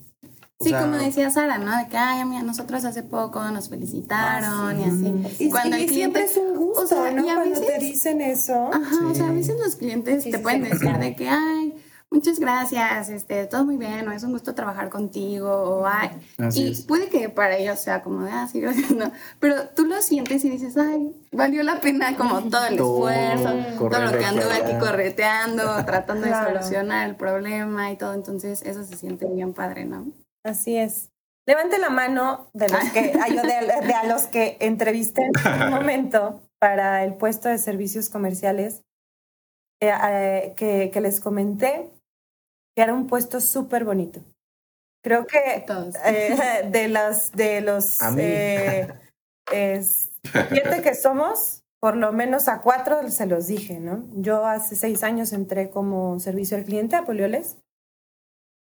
sí, 0.61 0.73
como 0.73 0.97
decía 0.97 1.31
Sara, 1.31 1.59
¿no? 1.59 1.77
De 1.77 1.88
que, 1.88 1.97
ay, 1.97 2.25
mira, 2.25 2.43
nosotros 2.43 2.85
hace 2.85 3.03
poco 3.03 3.43
nos 3.51 3.69
felicitaron 3.69 4.81
y 4.81 4.85
así. 4.85 5.45
Y, 5.45 5.51
cuando 5.51 5.77
el 5.77 5.87
cliente, 5.87 5.95
siempre 5.95 6.25
es 6.25 6.37
un 6.37 6.57
gusto, 6.57 7.11
¿no? 7.11 7.23
Cuando 7.23 7.61
te 7.61 7.79
dicen 7.79 8.21
eso. 8.21 8.71
Ajá, 8.73 9.07
o 9.07 9.14
sea, 9.14 9.29
a 9.29 9.33
veces 9.33 9.57
los 9.62 9.77
clientes 9.77 10.25
te 10.25 10.38
pueden 10.38 10.62
decir 10.64 10.97
de 10.97 11.17
que, 11.17 11.29
ay, 11.29 11.75
muchas 12.14 12.38
gracias, 12.38 13.09
este, 13.09 13.46
todo 13.46 13.64
muy 13.64 13.77
bien, 13.77 14.07
o 14.07 14.12
es 14.12 14.22
un 14.22 14.31
gusto 14.31 14.55
trabajar 14.55 14.88
contigo, 14.88 15.50
o 15.50 15.87
ay. 15.87 16.11
y 16.55 16.81
puede 16.85 17.09
que 17.09 17.29
para 17.29 17.57
ellos 17.57 17.81
sea 17.81 18.03
como 18.03 18.22
de, 18.22 18.31
ah, 18.31 18.48
sí, 18.50 18.61
gracias, 18.61 18.90
no. 18.92 19.11
Pero 19.40 19.68
tú 19.70 19.85
lo 19.85 20.00
sientes 20.00 20.44
y 20.44 20.50
dices, 20.50 20.77
ay, 20.77 21.12
valió 21.33 21.64
la 21.64 21.81
pena 21.81 22.16
como 22.16 22.40
todo 22.48 22.66
el 22.66 22.74
esfuerzo, 22.74 23.88
todo 23.90 24.00
lo 24.00 24.16
que 24.16 24.24
anduve 24.24 24.53
aquí 24.53 24.79
correteando, 24.79 25.62
tratando 25.85 26.27
de 26.29 26.35
solucionar 26.35 27.09
el 27.09 27.16
problema 27.16 27.90
y 27.90 27.96
todo. 27.96 28.14
Entonces, 28.14 28.62
eso 28.62 28.85
se 28.85 28.96
siente 28.96 29.27
bien 29.27 29.53
padre, 29.53 29.85
¿no? 29.85 30.07
Así 30.44 30.77
es. 30.77 31.11
Levante 31.46 31.79
la 31.79 31.90
mano 31.90 32.48
de 32.55 32.68
los 32.68 32.90
que, 32.92 33.03
de, 33.12 33.92
a 33.92 34.07
los 34.07 34.22
que 34.29 34.57
entrevisté 34.61 35.22
en 35.44 35.62
un 35.64 35.70
momento 35.70 36.40
para 36.61 37.05
el 37.05 37.14
puesto 37.14 37.48
de 37.48 37.59
servicios 37.59 38.09
comerciales 38.09 38.83
eh, 39.83 39.92
eh, 39.92 40.55
que, 40.57 40.90
que, 40.90 41.00
les 41.00 41.20
comenté 41.20 41.90
que 42.75 42.83
era 42.83 42.95
un 42.95 43.07
puesto 43.07 43.41
súper 43.41 43.85
bonito. 43.85 44.21
Creo 45.03 45.27
que 45.27 45.65
eh, 46.05 46.69
de 46.71 46.89
los 46.89 47.33
de 47.33 47.61
los 47.61 48.01
siete 49.51 50.83
que 50.83 50.95
somos, 50.95 51.63
por 51.81 51.97
lo 51.97 52.13
menos 52.13 52.49
a 52.49 52.63
cuatro 52.63 53.09
se 53.11 53.27
los 53.27 53.47
dije, 53.47 53.81
¿no? 53.81 54.07
Yo 54.15 54.47
hace 54.47 54.77
seis 54.77 55.03
años 55.03 55.33
entré 55.33 55.71
como 55.71 56.19
servicio 56.21 56.57
al 56.57 56.65
cliente 56.65 56.97
a 56.97 57.05
Polioles 57.05 57.57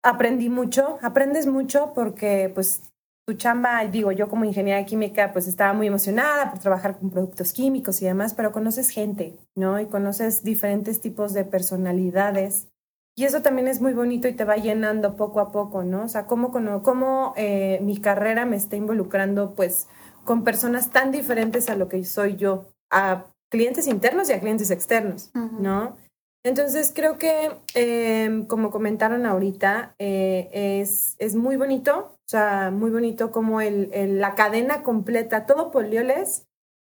aprendí 0.02 0.48
mucho, 0.48 0.98
aprendes 1.02 1.46
mucho 1.46 1.92
porque 1.94 2.50
pues 2.52 2.82
tu 3.26 3.34
chamba, 3.34 3.84
digo, 3.86 4.10
yo 4.10 4.28
como 4.28 4.44
ingeniera 4.44 4.84
química 4.84 5.32
pues 5.32 5.46
estaba 5.46 5.72
muy 5.72 5.86
emocionada 5.86 6.50
por 6.50 6.58
trabajar 6.58 6.98
con 6.98 7.10
productos 7.10 7.52
químicos 7.52 8.02
y 8.02 8.06
demás, 8.06 8.34
pero 8.34 8.50
conoces 8.50 8.90
gente, 8.90 9.38
¿no? 9.54 9.80
Y 9.80 9.86
conoces 9.86 10.42
diferentes 10.42 11.00
tipos 11.00 11.32
de 11.32 11.44
personalidades. 11.44 12.68
Y 13.14 13.24
eso 13.24 13.42
también 13.42 13.68
es 13.68 13.80
muy 13.80 13.92
bonito 13.92 14.26
y 14.26 14.32
te 14.32 14.44
va 14.44 14.56
llenando 14.56 15.16
poco 15.16 15.40
a 15.40 15.52
poco, 15.52 15.84
¿no? 15.84 16.04
O 16.04 16.08
sea, 16.08 16.26
cómo, 16.26 16.50
cómo 16.82 17.34
eh, 17.36 17.78
mi 17.82 17.98
carrera 17.98 18.46
me 18.46 18.56
está 18.56 18.76
involucrando 18.76 19.54
pues 19.54 19.86
con 20.24 20.44
personas 20.44 20.90
tan 20.90 21.12
diferentes 21.12 21.68
a 21.68 21.76
lo 21.76 21.88
que 21.88 22.04
soy 22.04 22.36
yo, 22.36 22.64
a 22.90 23.26
clientes 23.50 23.86
internos 23.86 24.30
y 24.30 24.32
a 24.32 24.40
clientes 24.40 24.70
externos, 24.70 25.30
¿no? 25.34 25.96
Entonces 26.44 26.90
creo 26.94 27.18
que, 27.18 27.52
em, 27.74 28.46
como 28.46 28.70
comentaron 28.70 29.26
ahorita, 29.26 29.94
eh, 29.98 30.80
es, 30.80 31.14
es, 31.18 31.36
muy 31.36 31.56
bonito, 31.56 32.16
o 32.16 32.28
sea, 32.28 32.70
muy 32.70 32.90
bonito 32.90 33.30
como 33.30 33.60
el, 33.60 34.18
la 34.18 34.34
cadena 34.34 34.82
completa, 34.82 35.46
todo 35.46 35.70
Polioles 35.70 36.46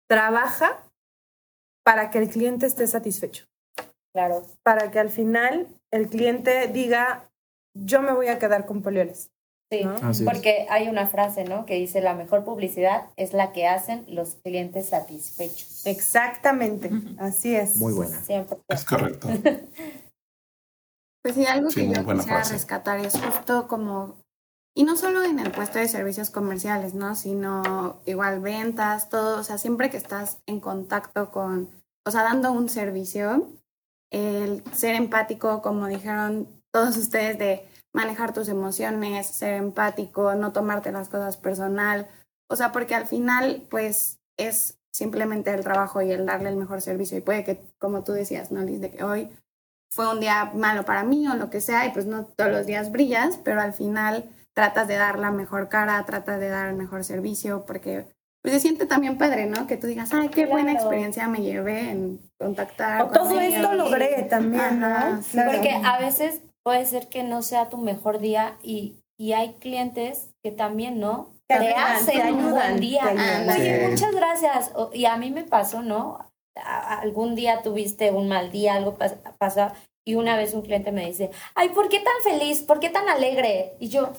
trabaja 0.08 0.88
para 1.84 2.12
que 2.12 2.20
el 2.20 2.30
cliente 2.30 2.66
esté 2.66 2.88
satisfecho. 2.88 3.46
Claro. 4.14 4.44
Para 4.64 4.92
que 4.92 5.00
al 5.00 5.10
final 5.10 5.68
el 5.92 6.10
cliente 6.10 6.68
diga, 6.68 7.30
yo 7.74 8.02
me 8.02 8.14
voy 8.14 8.28
a 8.28 8.40
quedar 8.40 8.66
con 8.66 8.82
Polioles. 8.82 9.32
Sí, 9.72 9.86
porque 10.26 10.68
hay 10.70 10.90
una 10.90 11.08
frase, 11.08 11.46
¿no? 11.46 11.66
Que 11.66 11.76
dice, 11.76 12.02
la 12.02 12.14
mejor 12.14 12.44
publicidad 12.44 13.08
es 13.16 13.32
la 13.32 13.54
que 13.54 13.68
hacen 13.68 14.04
los 14.10 14.36
clientes 14.36 14.90
satisfechos. 14.90 15.86
Exactamente, 15.86 16.92
así 17.18 17.56
es. 17.56 17.78
Muy 17.78 17.94
buena. 17.94 18.22
Es 18.68 18.84
correcto. 18.84 19.30
pues 21.24 21.36
sí, 21.36 21.46
algo 21.46 21.70
que 21.70 21.88
yo 21.88 22.06
quisiera 22.06 22.44
rescatar 22.44 23.00
es 23.00 23.18
justo 23.18 23.70
como, 23.70 24.18
y 24.76 24.84
no 24.84 24.98
solo 24.98 25.24
en 25.24 25.40
el 25.40 25.52
puesto 25.52 25.80
de 25.80 25.88
servicios 25.88 26.32
comerciales, 26.32 26.94
¿no? 26.94 27.16
Sino 27.16 28.02
igual 28.06 28.42
ventas, 28.42 29.10
todo, 29.10 29.40
o 29.40 29.44
sea, 29.44 29.58
siempre 29.58 29.90
que 29.90 29.96
estás 29.96 30.40
en 30.48 30.60
contacto 30.60 31.32
con, 31.32 31.70
o 32.06 32.12
sea, 32.12 32.24
dando 32.24 32.52
un 32.52 32.68
servicio, 32.68 33.48
el 34.12 34.64
ser 34.74 34.96
empático, 34.96 35.62
como 35.62 35.88
dijeron 35.88 36.48
todos 36.72 36.98
ustedes, 36.98 37.40
de 37.40 37.68
manejar 37.94 38.34
tus 38.34 38.48
emociones, 38.50 39.28
ser 39.28 39.56
empático, 39.56 40.36
no 40.36 40.52
tomarte 40.52 40.92
las 40.92 41.10
cosas 41.10 41.38
personal. 41.38 42.08
O 42.50 42.56
sea, 42.56 42.72
porque 42.72 42.96
al 42.96 43.08
final, 43.08 43.66
pues 43.70 44.20
es 44.38 44.78
simplemente 44.94 45.54
el 45.54 45.64
trabajo 45.64 46.02
y 46.02 46.12
el 46.12 46.26
darle 46.26 46.50
el 46.50 46.58
mejor 46.58 46.82
servicio. 46.82 47.18
Y 47.18 47.22
puede 47.22 47.44
que, 47.44 47.62
como 47.80 48.04
tú 48.04 48.12
decías, 48.12 48.52
¿no, 48.52 48.62
Liz? 48.62 48.82
De 48.82 48.92
que 48.92 49.04
hoy 49.04 49.30
fue 49.94 50.12
un 50.12 50.20
día 50.20 50.52
malo 50.56 50.86
para 50.86 51.04
mí 51.04 51.28
o 51.28 51.36
lo 51.36 51.50
que 51.50 51.62
sea, 51.62 51.86
y 51.86 51.92
pues 51.92 52.06
no 52.06 52.26
todos 52.26 52.52
los 52.52 52.66
días 52.66 52.92
brillas, 52.92 53.38
pero 53.44 53.62
al 53.62 53.74
final 53.74 54.30
tratas 54.54 54.88
de 54.88 54.96
dar 54.96 55.20
la 55.20 55.32
mejor 55.32 55.70
cara, 55.70 56.04
tratas 56.06 56.40
de 56.40 56.50
dar 56.50 56.70
el 56.70 56.76
mejor 56.76 57.04
servicio, 57.04 57.66
porque 57.66 58.06
pues 58.42 58.56
se 58.56 58.60
siente 58.60 58.86
también 58.86 59.18
padre, 59.18 59.46
¿no? 59.46 59.68
Que 59.68 59.78
tú 59.78 59.88
digas, 59.88 60.12
ay, 60.14 60.30
qué 60.30 60.48
buena 60.48 60.74
experiencia 60.74 61.28
me 61.28 61.42
llevé 61.42 61.92
en 61.92 62.20
contactar. 62.40 63.04
O 63.04 63.08
todo 63.10 63.40
esto 63.40 63.74
logré 63.74 64.24
también, 64.24 64.80
¿no? 64.80 65.22
Porque 65.46 65.80
a 65.84 66.00
veces 66.00 66.42
puede 66.64 66.86
ser 66.86 67.08
que 67.08 67.24
no 67.24 67.44
sea 67.44 67.70
tu 67.70 67.78
mejor 67.78 68.20
día 68.20 68.58
y, 68.64 69.04
y 69.18 69.34
hay 69.34 69.54
clientes 69.54 70.32
que 70.44 70.52
también, 70.52 71.00
¿no? 71.00 71.34
Te, 71.48 71.74
hacen 71.74 72.34
un 72.36 72.52
buen 72.52 72.80
día. 72.80 73.04
Oye, 73.56 73.88
muchas 73.90 74.16
gracias. 74.16 74.72
Y 74.94 75.06
a 75.06 75.18
mí 75.18 75.32
me 75.32 75.44
pasó, 75.44 75.82
¿no? 75.84 76.32
Algún 76.56 77.36
día 77.36 77.62
tuviste 77.62 78.12
un 78.12 78.28
mal 78.28 78.52
día, 78.52 78.76
algo 78.76 78.98
pasó. 79.38 79.72
Y 80.04 80.16
una 80.16 80.36
vez 80.36 80.54
un 80.54 80.64
cliente 80.64 80.92
me 80.92 81.06
dice, 81.06 81.30
ay, 81.54 81.70
¿por 81.70 81.90
qué 81.90 82.00
tan 82.00 82.14
feliz? 82.24 82.62
¿Por 82.62 82.80
qué 82.80 82.90
tan 82.90 83.08
alegre? 83.08 83.74
Y 83.80 83.90
yo, 83.90 84.14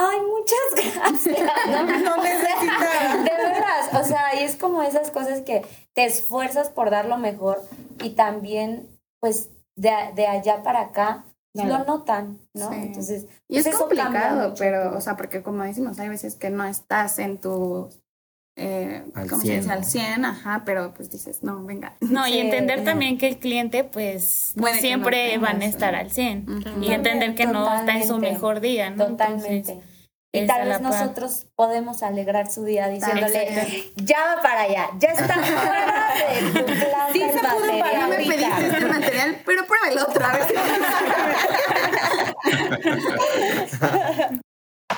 ay, 0.00 0.18
muchas 0.26 0.94
gracias. 0.94 1.38
No, 1.66 1.82
no 1.82 2.22
necesitas. 2.22 3.24
De 3.24 3.30
veras, 3.30 3.94
o 3.94 4.04
sea, 4.04 4.40
y 4.40 4.44
es 4.44 4.56
como 4.56 4.82
esas 4.82 5.10
cosas 5.10 5.42
que 5.42 5.64
te 5.92 6.04
esfuerzas 6.04 6.68
por 6.70 6.90
dar 6.90 7.06
lo 7.06 7.18
mejor 7.18 7.62
y 8.02 8.10
también, 8.10 8.88
pues, 9.20 9.50
de, 9.76 9.92
de 10.14 10.26
allá 10.26 10.62
para 10.62 10.80
acá, 10.80 11.24
lo 11.52 11.84
notan, 11.84 12.38
¿no? 12.54 12.72
Entonces, 12.72 13.26
y 13.48 13.58
es 13.58 13.64
pues, 13.64 13.76
complicado, 13.76 14.54
pero, 14.56 14.96
o 14.96 15.00
sea, 15.00 15.16
porque 15.16 15.42
como 15.42 15.64
decimos, 15.64 15.98
hay 15.98 16.08
veces 16.08 16.36
que 16.36 16.50
no 16.50 16.64
estás 16.64 17.18
en 17.18 17.38
tu 17.38 17.90
eh, 18.62 19.04
como 19.14 19.40
se 19.40 19.56
dice, 19.56 19.70
al 19.70 19.84
100, 19.84 20.24
ajá, 20.24 20.62
pero 20.66 20.92
pues 20.92 21.10
dices, 21.10 21.42
no, 21.42 21.64
venga. 21.64 21.94
No, 22.00 22.26
y 22.28 22.38
entender 22.38 22.84
también 22.84 23.16
que 23.16 23.28
el 23.28 23.38
cliente, 23.38 23.84
pues, 23.84 24.54
siempre 24.78 25.38
van 25.38 25.62
a 25.62 25.64
estar 25.64 25.94
al 25.94 26.10
100. 26.10 26.82
Y 26.82 26.92
entender 26.92 27.34
que 27.34 27.46
no 27.46 27.74
está 27.74 27.96
en 27.96 28.06
su 28.06 28.18
mejor 28.18 28.60
día, 28.60 28.90
¿no? 28.90 29.06
Totalmente. 29.06 29.80
Y 30.32 30.46
tal 30.46 30.68
vez 30.68 30.80
nosotros 30.80 31.46
podemos 31.56 32.04
alegrar 32.04 32.50
su 32.50 32.64
día 32.64 32.88
diciéndole, 32.88 33.92
ya 33.96 34.36
va 34.36 34.42
para 34.42 34.62
allá, 34.62 34.90
ya 34.98 35.08
está 35.08 35.34
fuera 35.42 36.14
de 36.14 36.40
tu 36.60 36.64
plan 36.64 37.12
sí, 37.12 37.22
me 38.08 38.16
pediste 38.16 38.66
este 38.68 38.86
material, 38.86 39.42
pero 39.44 39.66
prueba 39.66 39.88
el 39.90 39.98
otro, 39.98 40.24
a 40.24 40.32
ver 40.32 40.46
si... 40.46 40.54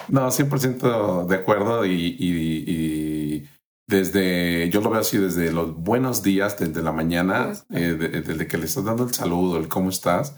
No, 0.08 0.30
100% 0.30 1.26
de 1.26 1.36
acuerdo 1.36 1.86
y, 1.86 3.48
desde, 3.88 4.68
yo 4.68 4.82
lo 4.82 4.90
veo 4.90 5.00
así 5.00 5.16
desde 5.16 5.50
los 5.50 5.74
buenos 5.76 6.22
días, 6.22 6.58
desde 6.58 6.82
la 6.82 6.92
mañana, 6.92 7.52
eh, 7.70 8.22
desde 8.26 8.46
que 8.46 8.58
le 8.58 8.66
estás 8.66 8.84
dando 8.84 9.04
el 9.04 9.14
saludo, 9.14 9.58
el 9.58 9.68
cómo 9.68 9.88
estás, 9.88 10.36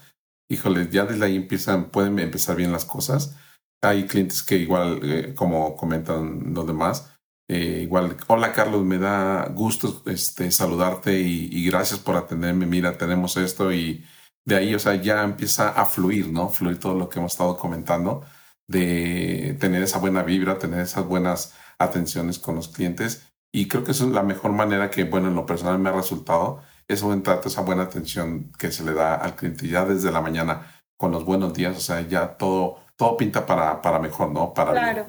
híjole, 0.49 0.89
ya 0.91 1.05
desde 1.05 1.25
ahí 1.25 1.37
empiezan, 1.37 1.91
pueden 1.91 2.21
empezar 2.21 2.55
bien 2.55 2.71
las 2.71 2.85
cosas. 2.85 3.37
Hay 3.85 4.07
clientes 4.07 4.43
que 4.43 4.57
igual, 4.57 5.01
eh, 5.03 5.35
como 5.35 5.77
comentan 5.77 6.55
los 6.55 6.67
demás, 6.67 7.15
eh, 7.49 7.81
igual, 7.83 8.17
hola 8.29 8.53
Carlos, 8.53 8.83
me 8.85 8.99
da 8.99 9.47
gusto 9.49 10.03
este, 10.07 10.51
saludarte 10.51 11.21
y, 11.21 11.67
gracias 11.67 12.01
por 12.01 12.17
atenderme, 12.17 12.67
mira, 12.67 12.97
tenemos 12.97 13.37
esto 13.37 13.73
y 13.73 14.05
de 14.47 14.57
ahí, 14.57 14.75
o 14.75 14.79
sea, 14.79 14.95
ya 14.97 15.23
empieza 15.23 15.69
a 15.71 15.85
fluir, 15.87 16.29
¿no? 16.29 16.49
Fluir 16.51 16.79
todo 16.79 16.95
lo 16.95 17.09
que 17.09 17.19
hemos 17.19 17.33
estado 17.33 17.57
comentando 17.57 18.25
de 18.69 19.57
tener 19.61 19.83
esa 19.83 19.99
buena 19.99 20.23
vibra, 20.23 20.59
tener 20.59 20.81
esas 20.81 21.07
buenas 21.07 21.55
atenciones 21.79 22.39
con 22.39 22.57
los 22.57 22.69
clientes. 22.69 23.29
Y 23.53 23.69
creo 23.69 23.85
que 23.85 23.93
es 23.93 24.01
la 24.01 24.23
mejor 24.23 24.53
manera 24.53 24.91
que, 24.91 25.05
bueno, 25.05 25.29
en 25.29 25.35
lo 25.35 25.47
personal 25.47 25.79
me 25.79 25.91
ha 25.91 25.93
resultado, 25.93 26.63
ese 26.89 27.05
buen 27.05 27.23
trato, 27.23 27.49
esa 27.49 27.63
buena 27.63 27.85
atención 27.85 28.53
que 28.59 28.73
se 28.73 28.85
le 28.85 28.95
da 28.95 29.15
al 29.15 29.37
cliente 29.37 29.69
ya 29.69 29.85
desde 29.85 30.11
la 30.11 30.21
mañana 30.21 30.67
con 30.97 31.13
los 31.13 31.25
buenos 31.25 31.55
días, 31.55 31.77
o 31.77 31.81
sea, 31.81 32.01
ya 32.03 32.37
todo, 32.37 32.81
todo 32.97 33.17
pinta 33.17 33.45
para, 33.45 33.81
para 33.83 33.99
mejor, 33.99 34.31
¿no? 34.31 34.55
Para 34.55 34.73
claro, 34.73 35.07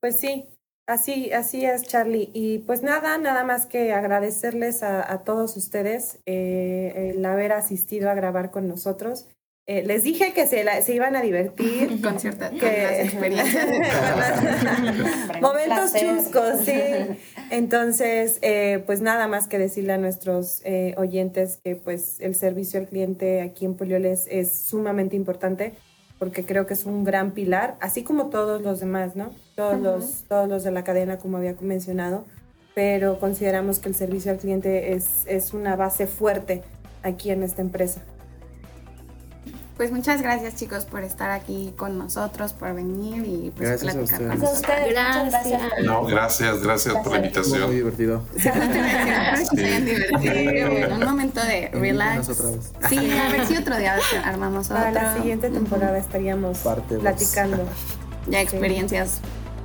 pues 0.00 0.16
sí, 0.16 0.48
así, 0.86 1.32
así 1.32 1.64
es, 1.64 1.82
Charlie. 1.82 2.30
Y 2.32 2.58
pues 2.60 2.82
nada, 2.82 3.18
nada 3.18 3.44
más 3.44 3.66
que 3.66 3.92
agradecerles 3.92 4.82
a, 4.82 5.18
todos 5.24 5.56
ustedes 5.56 6.20
eh, 6.26 7.12
el 7.14 7.24
haber 7.24 7.52
asistido 7.52 8.10
a 8.10 8.14
grabar 8.14 8.50
con 8.50 8.68
nosotros. 8.68 9.26
Eh, 9.68 9.82
les 9.82 10.04
dije 10.04 10.32
que 10.32 10.46
se, 10.46 10.64
se, 10.82 10.94
iban 10.94 11.16
a 11.16 11.22
divertir. 11.22 12.00
Con 12.02 12.20
ciertas 12.20 12.52
experiencias. 12.54 13.66
Momentos 15.40 15.92
chuscos, 15.92 16.60
sí. 16.64 16.80
Entonces, 17.50 18.38
eh, 18.42 18.84
pues 18.86 19.00
nada 19.00 19.26
más 19.26 19.48
que 19.48 19.58
decirle 19.58 19.94
a 19.94 19.98
nuestros 19.98 20.62
eh, 20.64 20.94
oyentes 20.96 21.58
que 21.64 21.74
pues 21.74 22.20
el 22.20 22.36
servicio 22.36 22.78
al 22.78 22.86
cliente 22.86 23.40
aquí 23.40 23.64
en 23.64 23.74
Polioles 23.74 24.28
es 24.30 24.52
sumamente 24.52 25.16
importante 25.16 25.74
porque 26.18 26.44
creo 26.44 26.66
que 26.66 26.74
es 26.74 26.86
un 26.86 27.04
gran 27.04 27.32
pilar, 27.32 27.76
así 27.80 28.02
como 28.02 28.26
todos 28.26 28.62
los 28.62 28.80
demás, 28.80 29.16
¿no? 29.16 29.30
Todos, 29.54 29.80
los, 29.80 30.24
todos 30.28 30.48
los 30.48 30.64
de 30.64 30.70
la 30.70 30.84
cadena, 30.84 31.18
como 31.18 31.36
había 31.36 31.54
mencionado, 31.60 32.24
pero 32.74 33.18
consideramos 33.18 33.78
que 33.78 33.88
el 33.88 33.94
servicio 33.94 34.32
al 34.32 34.38
cliente 34.38 34.94
es, 34.94 35.24
es 35.26 35.54
una 35.54 35.76
base 35.76 36.06
fuerte 36.06 36.62
aquí 37.02 37.30
en 37.30 37.42
esta 37.42 37.62
empresa. 37.62 38.02
Pues 39.76 39.92
muchas 39.92 40.22
gracias 40.22 40.56
chicos 40.56 40.86
por 40.86 41.04
estar 41.04 41.30
aquí 41.30 41.74
con 41.76 41.98
nosotros, 41.98 42.54
por 42.54 42.74
venir 42.74 43.26
y 43.26 43.50
pues 43.50 43.82
platicar 43.82 44.20
con 44.20 44.38
nosotros. 44.38 44.62
Gracias. 44.88 45.62
No, 45.84 46.02
gracias, 46.04 46.62
gracias, 46.62 46.94
por 46.94 47.12
la 47.12 47.18
invitación. 47.18 47.66
Muy 47.66 47.76
divertido. 47.76 48.22
un 50.92 51.04
momento 51.04 51.42
de 51.42 51.68
relax. 51.74 52.28
Sí, 52.88 53.18
a 53.18 53.28
ver 53.30 53.46
si 53.46 53.58
otro 53.58 53.76
día 53.76 53.98
armamos 54.24 54.68
Para 54.68 54.92
la 54.92 55.14
siguiente 55.14 55.50
temporada 55.50 55.98
estaríamos 55.98 56.60
platicando. 57.00 57.64
Ya 58.28 58.40
experiencias 58.40 59.20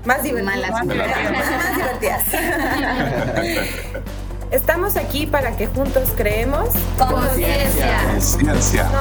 más 0.06 0.22
divertidas. 0.22 0.70
Malas. 0.70 0.86
más 0.86 1.76
divertidas. 1.76 2.26
Estamos 4.52 4.98
aquí 4.98 5.26
para 5.26 5.56
que 5.56 5.66
juntos 5.66 6.10
creemos 6.16 6.70
conciencia. 6.98 8.02
Conciencia. 8.12 8.92